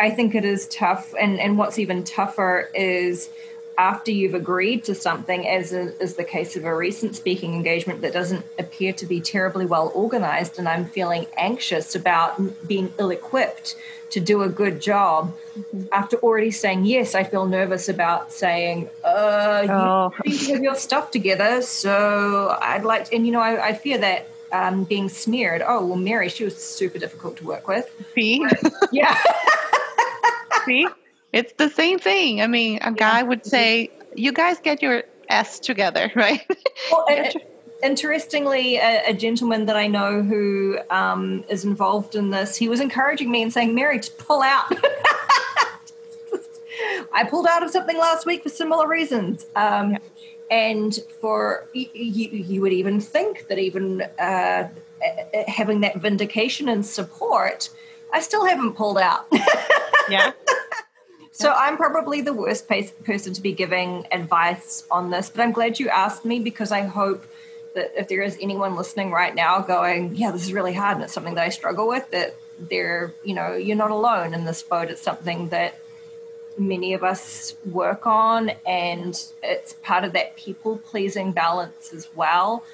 [0.00, 3.30] I think it is tough, and and what's even tougher is
[3.76, 8.12] after you've agreed to something, as is the case of a recent speaking engagement that
[8.12, 13.76] doesn't appear to be terribly well organized, and I'm feeling anxious about being ill equipped
[14.10, 15.34] to do a good job.
[15.58, 15.84] Mm-hmm.
[15.92, 20.12] After already saying yes, I feel nervous about saying, uh, oh.
[20.24, 21.62] you need to have your stuff together.
[21.62, 25.62] So I'd like to, and you know, I, I fear that um, being smeared.
[25.66, 27.90] Oh, well, Mary, she was super difficult to work with.
[28.14, 28.46] See?
[28.92, 29.18] yeah.
[30.64, 30.86] See?
[31.32, 32.40] It's the same thing.
[32.40, 36.40] I mean, a guy would say, "You guys get your s together, right?"
[36.92, 37.04] Well,
[37.82, 42.78] interestingly, a, a, gentleman that I know who um, is involved in this, he was
[42.78, 44.72] encouraging me and saying, "Mary, just pull out."
[47.12, 49.46] I pulled out of something last week for similar reasons.
[49.56, 49.98] Um, yeah.
[50.50, 54.68] And for you, you would even think that even uh,
[55.48, 57.70] having that vindication and support,
[58.12, 59.26] I still haven't pulled out.
[60.08, 60.32] yeah.
[61.32, 65.80] So I'm probably the worst person to be giving advice on this, but I'm glad
[65.80, 67.26] you asked me because I hope
[67.74, 71.04] that if there is anyone listening right now going, yeah, this is really hard and
[71.04, 74.62] it's something that I struggle with, that they're, you know, you're not alone in this
[74.62, 74.90] boat.
[74.90, 75.76] It's something that
[76.56, 82.64] many of us work on and it's part of that people pleasing balance as well.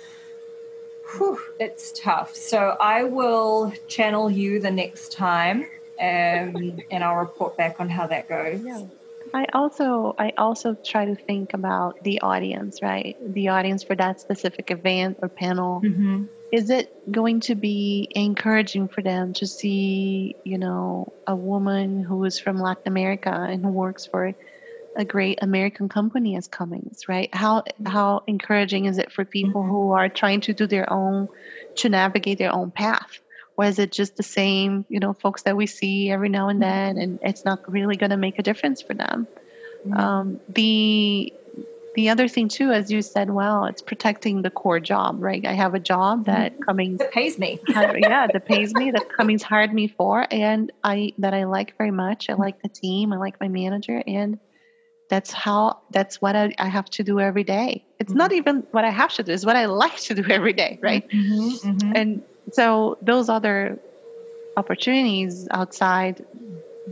[1.13, 2.35] Whew, it's tough.
[2.35, 5.63] So I will channel you the next time
[6.01, 8.61] um, and I'll report back on how that goes.
[8.63, 8.83] Yeah.
[9.33, 13.17] I also I also try to think about the audience, right?
[13.35, 15.81] The audience for that specific event or panel.
[15.85, 16.25] Mm-hmm.
[16.53, 22.25] Is it going to be encouraging for them to see, you know, a woman who
[22.25, 24.35] is from Latin America and who works for
[24.97, 27.33] a great American company as Cummins, right?
[27.33, 29.71] How how encouraging is it for people mm-hmm.
[29.71, 31.29] who are trying to do their own
[31.77, 33.21] to navigate their own path?
[33.61, 36.63] or is it just the same you know folks that we see every now and
[36.63, 39.27] then and it's not really going to make a difference for them
[39.87, 39.93] mm-hmm.
[40.01, 41.33] um, the
[41.95, 45.53] the other thing too as you said well it's protecting the core job right i
[45.53, 46.63] have a job that mm-hmm.
[46.63, 51.13] cummins that pays me yeah that pays me that cummins hired me for and i
[51.19, 54.39] that i like very much i like the team i like my manager and
[55.09, 58.19] that's how that's what I, I have to do every day it's mm-hmm.
[58.19, 60.79] not even what i have to do it's what i like to do every day
[60.81, 61.93] right mm-hmm, mm-hmm.
[61.97, 62.23] and
[62.53, 63.79] so those other
[64.57, 66.25] opportunities outside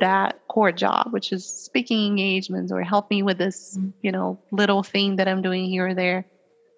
[0.00, 3.90] that core job, which is speaking engagements or help me with this, mm-hmm.
[4.02, 6.24] you know, little thing that I'm doing here or there.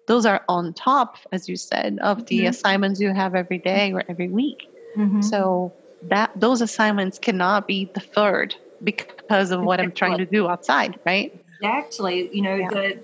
[0.07, 2.47] Those are on top, as you said, of the mm-hmm.
[2.47, 4.67] assignments you have every day or every week.
[4.97, 5.21] Mm-hmm.
[5.21, 10.99] So that those assignments cannot be deferred because of what I'm trying to do outside,
[11.05, 11.33] right?
[11.61, 12.35] Exactly.
[12.35, 12.69] You know, yeah.
[12.69, 12.99] the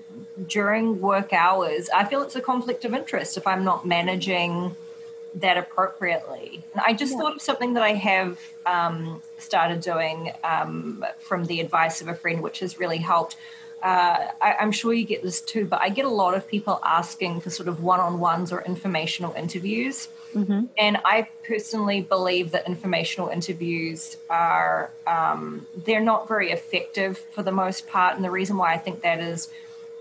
[0.48, 4.76] during work hours, I feel it's a conflict of interest if I'm not managing
[5.36, 6.64] that appropriately.
[6.84, 7.20] I just yeah.
[7.20, 12.16] thought of something that I have um, started doing um, from the advice of a
[12.16, 13.38] friend, which has really helped.
[13.82, 16.80] Uh, I, am sure you get this too, but I get a lot of people
[16.84, 20.08] asking for sort of one on ones or informational interviews.
[20.34, 20.66] Mm-hmm.
[20.78, 27.52] And I personally believe that informational interviews are, um, they're not very effective for the
[27.52, 28.16] most part.
[28.16, 29.50] And the reason why I think that is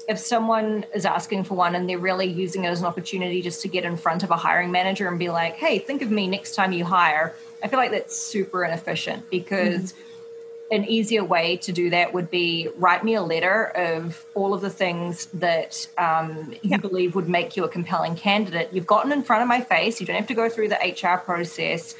[0.08, 3.60] if someone is asking for one and they're really using it as an opportunity just
[3.62, 6.28] to get in front of a hiring manager and be like, hey, think of me
[6.28, 10.74] next time you hire, I feel like that's super inefficient because mm-hmm.
[10.76, 14.60] an easier way to do that would be write me a letter of all of
[14.60, 16.76] the things that um, you yeah.
[16.76, 18.68] believe would make you a compelling candidate.
[18.70, 21.18] You've gotten in front of my face, you don't have to go through the HR
[21.18, 21.96] process,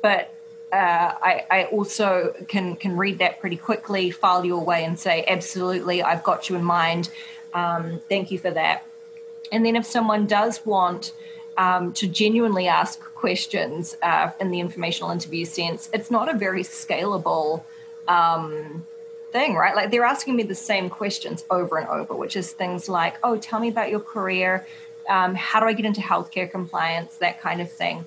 [0.00, 0.32] but
[0.70, 0.76] uh,
[1.22, 6.02] I, I, also can can read that pretty quickly, file you away, and say, absolutely,
[6.02, 7.08] I've got you in mind.
[7.54, 8.84] Um, thank you for that.
[9.50, 11.12] And then if someone does want
[11.56, 16.62] um, to genuinely ask questions uh, in the informational interview sense, it's not a very
[16.62, 17.64] scalable
[18.06, 18.86] um,
[19.32, 19.74] thing, right?
[19.74, 23.36] Like they're asking me the same questions over and over, which is things like, oh,
[23.36, 24.66] tell me about your career.
[25.08, 27.16] Um, how do I get into healthcare compliance?
[27.16, 28.06] That kind of thing.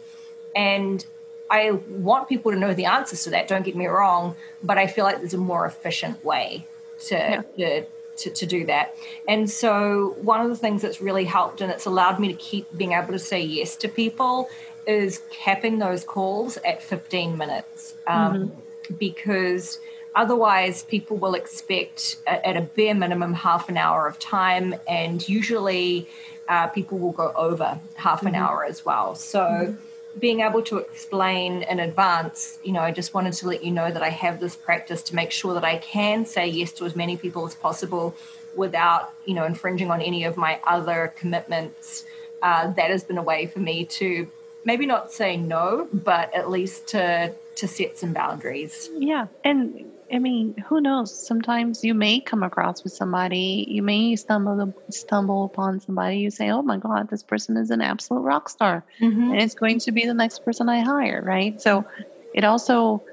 [0.56, 1.06] And
[1.50, 4.88] I want people to know the answers to that, don't get me wrong, but I
[4.88, 6.66] feel like there's a more efficient way
[7.08, 7.82] to, yeah.
[7.82, 7.86] to
[8.18, 8.96] to, to do that.
[9.28, 12.66] And so, one of the things that's really helped and it's allowed me to keep
[12.76, 14.50] being able to say yes to people
[14.88, 17.96] is capping those calls at 15 minutes.
[18.08, 18.96] Um, mm-hmm.
[18.96, 19.80] because
[20.16, 26.08] otherwise people will expect at a bare minimum half an hour of time and usually
[26.50, 28.44] uh, people will go over half an mm-hmm.
[28.44, 29.76] hour as well so mm-hmm.
[30.20, 33.90] Being able to explain in advance you know i just wanted to let you know
[33.90, 36.96] that i have this practice to make sure that i can say yes to as
[36.96, 38.16] many people as possible
[38.56, 42.06] without you know infringing on any of my other commitments.
[42.42, 44.28] Uh, that has been a way for me to
[44.66, 48.90] maybe not say no but at least to to set some boundaries.
[48.98, 51.28] Yeah and I mean, who knows?
[51.28, 56.18] Sometimes you may come across with somebody, you may stumble stumble upon somebody.
[56.18, 59.32] You say, "Oh my God, this person is an absolute rock star," mm-hmm.
[59.32, 61.62] and it's going to be the next person I hire, right?
[61.62, 61.86] So,
[62.34, 63.04] it also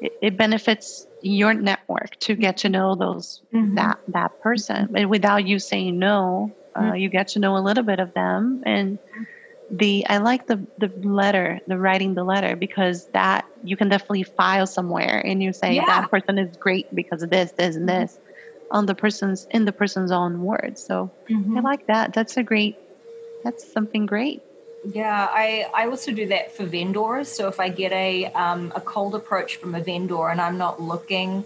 [0.00, 3.74] it, it benefits your network to get to know those mm-hmm.
[3.74, 6.96] that that person, and without you saying no, uh, mm-hmm.
[6.96, 8.98] you get to know a little bit of them and
[9.70, 14.22] the I like the the letter, the writing the letter because that you can definitely
[14.22, 15.86] file somewhere and you say yeah.
[15.86, 18.00] that person is great because of this, this, and mm-hmm.
[18.02, 18.18] this
[18.70, 20.82] on the person's in the person's own words.
[20.82, 21.58] So mm-hmm.
[21.58, 22.12] I like that.
[22.12, 22.76] That's a great.
[23.44, 24.42] That's something great.
[24.84, 27.28] Yeah, I, I also do that for vendors.
[27.28, 30.80] So if I get a um, a cold approach from a vendor and I'm not
[30.80, 31.44] looking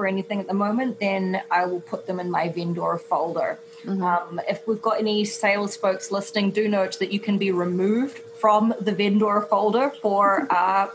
[0.00, 3.58] for anything at the moment, then I will put them in my vendor folder.
[3.84, 4.02] Mm-hmm.
[4.02, 8.16] Um, if we've got any sales folks listening, do note that you can be removed
[8.16, 10.88] from the vendor folder for uh,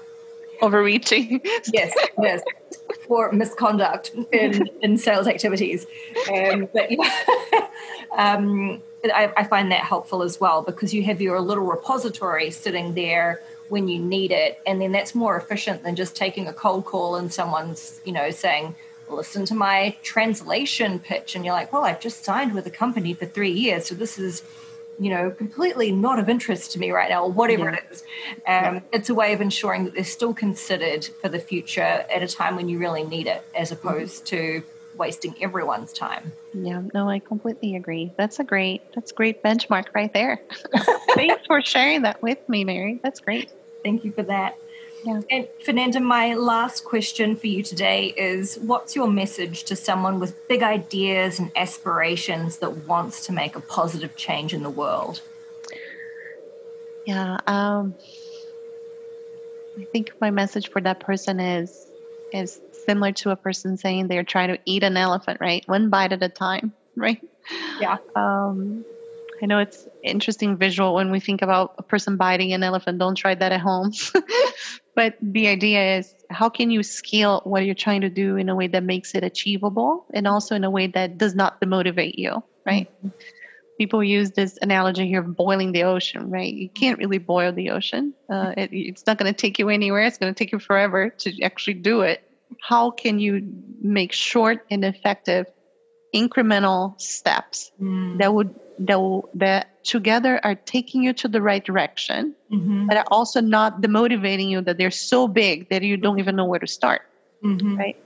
[0.59, 1.39] overreaching.
[1.71, 2.41] yes, yes,
[3.07, 5.85] for misconduct in, in sales activities.
[6.33, 7.67] Um, but yeah,
[8.17, 8.81] um,
[9.13, 13.43] I, I find that helpful as well because you have your little repository sitting there
[13.69, 17.17] when you need it, and then that's more efficient than just taking a cold call
[17.17, 18.73] and someone's, you know, saying
[19.09, 23.13] listen to my translation pitch and you're like well i've just signed with a company
[23.13, 24.43] for three years so this is
[24.99, 27.75] you know completely not of interest to me right now or whatever yeah.
[27.75, 28.01] it is
[28.47, 28.79] um, yeah.
[28.91, 32.55] it's a way of ensuring that they're still considered for the future at a time
[32.55, 33.87] when you really need it as mm-hmm.
[33.87, 34.61] opposed mm-hmm.
[34.61, 34.63] to
[34.97, 40.13] wasting everyone's time yeah no i completely agree that's a great that's great benchmark right
[40.13, 40.39] there
[41.15, 43.51] thanks for sharing that with me mary that's great
[43.83, 44.57] thank you for that
[45.05, 45.21] yeah.
[45.29, 50.47] And Fernanda, my last question for you today is what's your message to someone with
[50.47, 55.21] big ideas and aspirations that wants to make a positive change in the world?
[57.05, 57.93] Yeah, um,
[59.77, 61.85] I think my message for that person is
[62.33, 65.63] is similar to a person saying they're trying to eat an elephant, right?
[65.67, 67.21] One bite at a time, right?
[67.79, 67.97] Yeah.
[68.15, 68.83] Um,
[69.45, 72.97] I know it's interesting visual when we think about a person biting an elephant.
[72.97, 73.91] Don't try that at home.
[74.95, 78.55] But the idea is how can you scale what you're trying to do in a
[78.55, 82.41] way that makes it achievable and also in a way that does not demotivate you,
[82.65, 82.89] right?
[83.05, 83.09] Mm-hmm.
[83.77, 86.53] People use this analogy here of boiling the ocean, right?
[86.53, 88.13] You can't really boil the ocean.
[88.29, 90.03] Uh, it, it's not going to take you anywhere.
[90.03, 92.23] It's going to take you forever to actually do it.
[92.61, 93.45] How can you
[93.81, 95.45] make short and effective
[96.15, 98.17] incremental steps mm.
[98.17, 102.87] that would that that together are taking you to the right direction, mm-hmm.
[102.87, 106.45] but are also not demotivating you that they're so big that you don't even know
[106.45, 107.01] where to start.
[107.43, 107.77] Mm-hmm.
[107.77, 107.97] Right?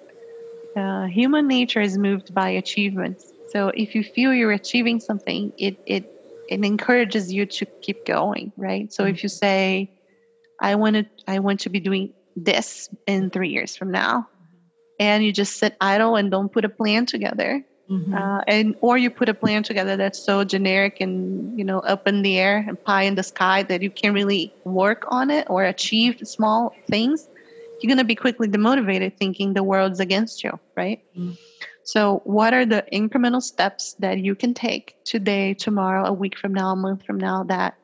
[0.76, 3.32] Uh, human nature is moved by achievements.
[3.50, 6.12] So if you feel you're achieving something, it it
[6.50, 8.52] it encourages you to keep going.
[8.58, 8.92] Right?
[8.94, 9.14] So mm-hmm.
[9.14, 9.92] if you say,
[10.60, 14.28] "I want to I want to be doing this in three years from now,"
[15.00, 18.14] and you just sit idle and don't put a plan together Mm-hmm.
[18.14, 22.08] Uh, and or you put a plan together that's so generic and you know up
[22.08, 25.48] in the air and pie in the sky that you can't really work on it
[25.50, 27.28] or achieve small things
[27.82, 31.32] you're going to be quickly demotivated thinking the world's against you right mm-hmm.
[31.82, 36.54] so what are the incremental steps that you can take today tomorrow a week from
[36.54, 37.76] now a month from now that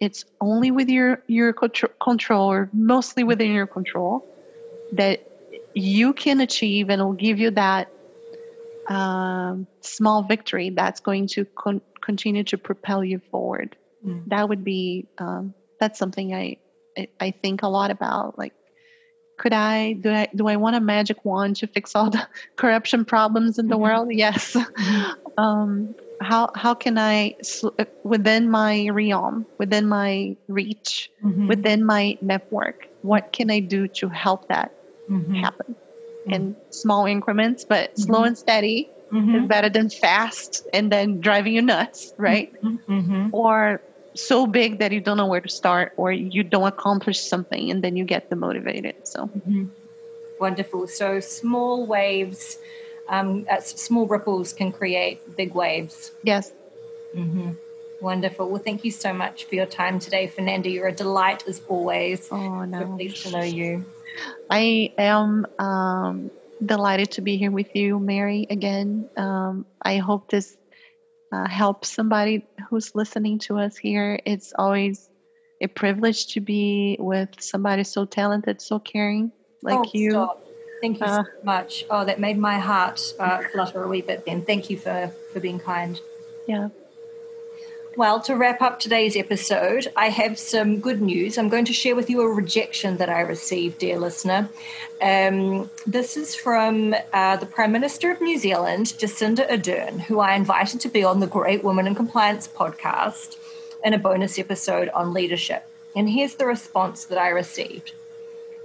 [0.00, 4.26] it's only with your your control or mostly within your control
[4.92, 5.22] that
[5.74, 7.90] you can achieve and will give you that
[8.88, 13.76] um, small victory that's going to con- continue to propel you forward.
[14.06, 14.28] Mm.
[14.28, 16.58] That would be um, that's something I,
[16.96, 18.38] I, I think a lot about.
[18.38, 18.52] Like,
[19.38, 22.26] could I do I do I want a magic wand to fix all the
[22.56, 23.82] corruption problems in the mm-hmm.
[23.82, 24.08] world?
[24.12, 24.52] Yes.
[24.52, 25.12] Mm-hmm.
[25.38, 27.36] um, how how can I
[28.04, 31.48] within my realm, within my reach, mm-hmm.
[31.48, 32.88] within my network?
[33.02, 34.72] What can I do to help that
[35.10, 35.34] mm-hmm.
[35.34, 35.76] happen?
[36.26, 38.02] In small increments, but mm-hmm.
[38.02, 39.34] slow and steady mm-hmm.
[39.36, 42.52] is better than fast and then driving you nuts, right?
[42.62, 42.92] Mm-hmm.
[42.92, 43.28] mm-hmm.
[43.32, 43.80] Or
[44.14, 47.82] so big that you don't know where to start or you don't accomplish something and
[47.82, 48.94] then you get demotivated.
[49.04, 49.64] So mm-hmm.
[50.40, 50.86] wonderful.
[50.86, 52.58] So small waves,
[53.08, 56.12] um, uh, small ripples can create big waves.
[56.22, 56.52] Yes.
[57.14, 57.52] Mm-hmm.
[58.00, 58.50] Wonderful.
[58.50, 60.68] Well, thank you so much for your time today, Fernanda.
[60.68, 62.28] You're a delight as always.
[62.30, 62.80] Oh, no.
[62.80, 63.84] So pleased to know you.
[64.50, 66.30] I am um,
[66.64, 69.08] delighted to be here with you, Mary, again.
[69.16, 70.56] Um, I hope this
[71.32, 74.20] uh, helps somebody who's listening to us here.
[74.24, 75.10] It's always
[75.60, 80.10] a privilege to be with somebody so talented, so caring like oh, you.
[80.10, 80.40] Stop.
[80.80, 81.84] Thank you uh, so much.
[81.88, 84.44] Oh, that made my heart uh, flutter a wee bit then.
[84.44, 85.98] Thank you for, for being kind.
[86.46, 86.68] Yeah.
[87.96, 91.38] Well, to wrap up today's episode, I have some good news.
[91.38, 94.48] I'm going to share with you a rejection that I received, dear listener.
[95.00, 100.34] Um, this is from uh, the Prime Minister of New Zealand, Jacinda Ardern, who I
[100.34, 103.36] invited to be on the Great Women in Compliance podcast
[103.84, 105.64] in a bonus episode on leadership.
[105.94, 107.92] And here's the response that I received.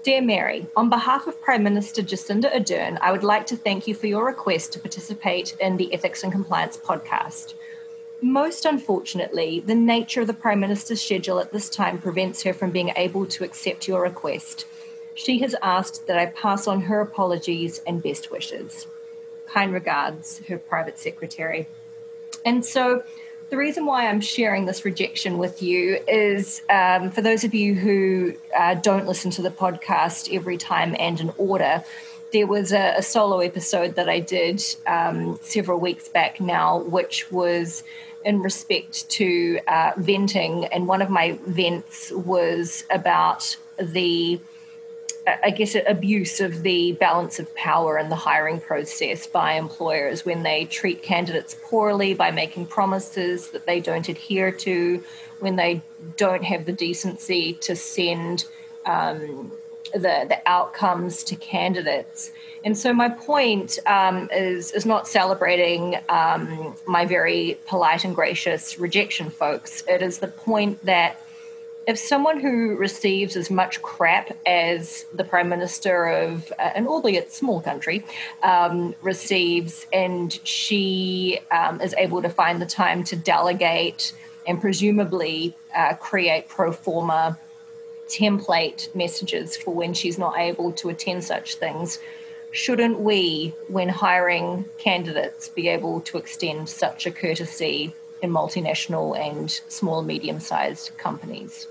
[0.02, 3.94] Dear Mary, on behalf of Prime Minister Jacinda Ardern, I would like to thank you
[3.94, 7.54] for your request to participate in the Ethics and Compliance podcast.
[8.22, 12.72] Most unfortunately, the nature of the Prime Minister's schedule at this time prevents her from
[12.72, 14.66] being able to accept your request.
[15.16, 18.88] She has asked that I pass on her apologies and best wishes.
[19.48, 21.68] Kind regards, her private secretary.
[22.46, 23.04] And so,
[23.50, 27.74] the reason why I'm sharing this rejection with you is um, for those of you
[27.74, 31.84] who uh, don't listen to the podcast every time and in order,
[32.32, 37.32] there was a, a solo episode that I did um, several weeks back now, which
[37.32, 37.84] was
[38.24, 44.40] in respect to uh, venting, and one of my vents was about the,
[45.26, 50.44] I guess, abuse of the balance of power in the hiring process by employers when
[50.44, 55.04] they treat candidates poorly by making promises that they don't adhere to,
[55.40, 55.82] when they
[56.18, 58.46] don't have the decency to send
[58.86, 59.52] um,
[59.94, 62.32] the the outcomes to candidates.
[62.64, 68.78] And so my point um, is is not celebrating um, my very polite and gracious
[68.80, 69.84] rejection, folks.
[69.88, 71.22] It is the point that
[71.88, 77.32] if someone who receives as much crap as the prime minister of uh, an albeit
[77.32, 78.06] small country
[78.44, 84.14] um, receives, and she um, is able to find the time to delegate
[84.46, 87.40] and presumably uh, create pro forma
[88.10, 92.00] template messages for when she's not able to attend such things
[92.52, 99.52] shouldn't we, when hiring candidates, be able to extend such a courtesy in multinational and
[99.68, 101.68] small medium sized companies?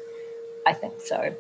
[0.65, 1.35] I think so.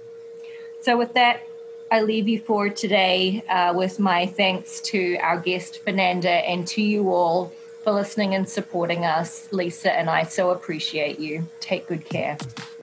[0.80, 1.46] So, with that,
[1.90, 6.82] I leave you for today uh, with my thanks to our guest, Fernanda, and to
[6.82, 9.48] you all for listening and supporting us.
[9.52, 11.48] Lisa and I so appreciate you.
[11.60, 12.36] Take good care.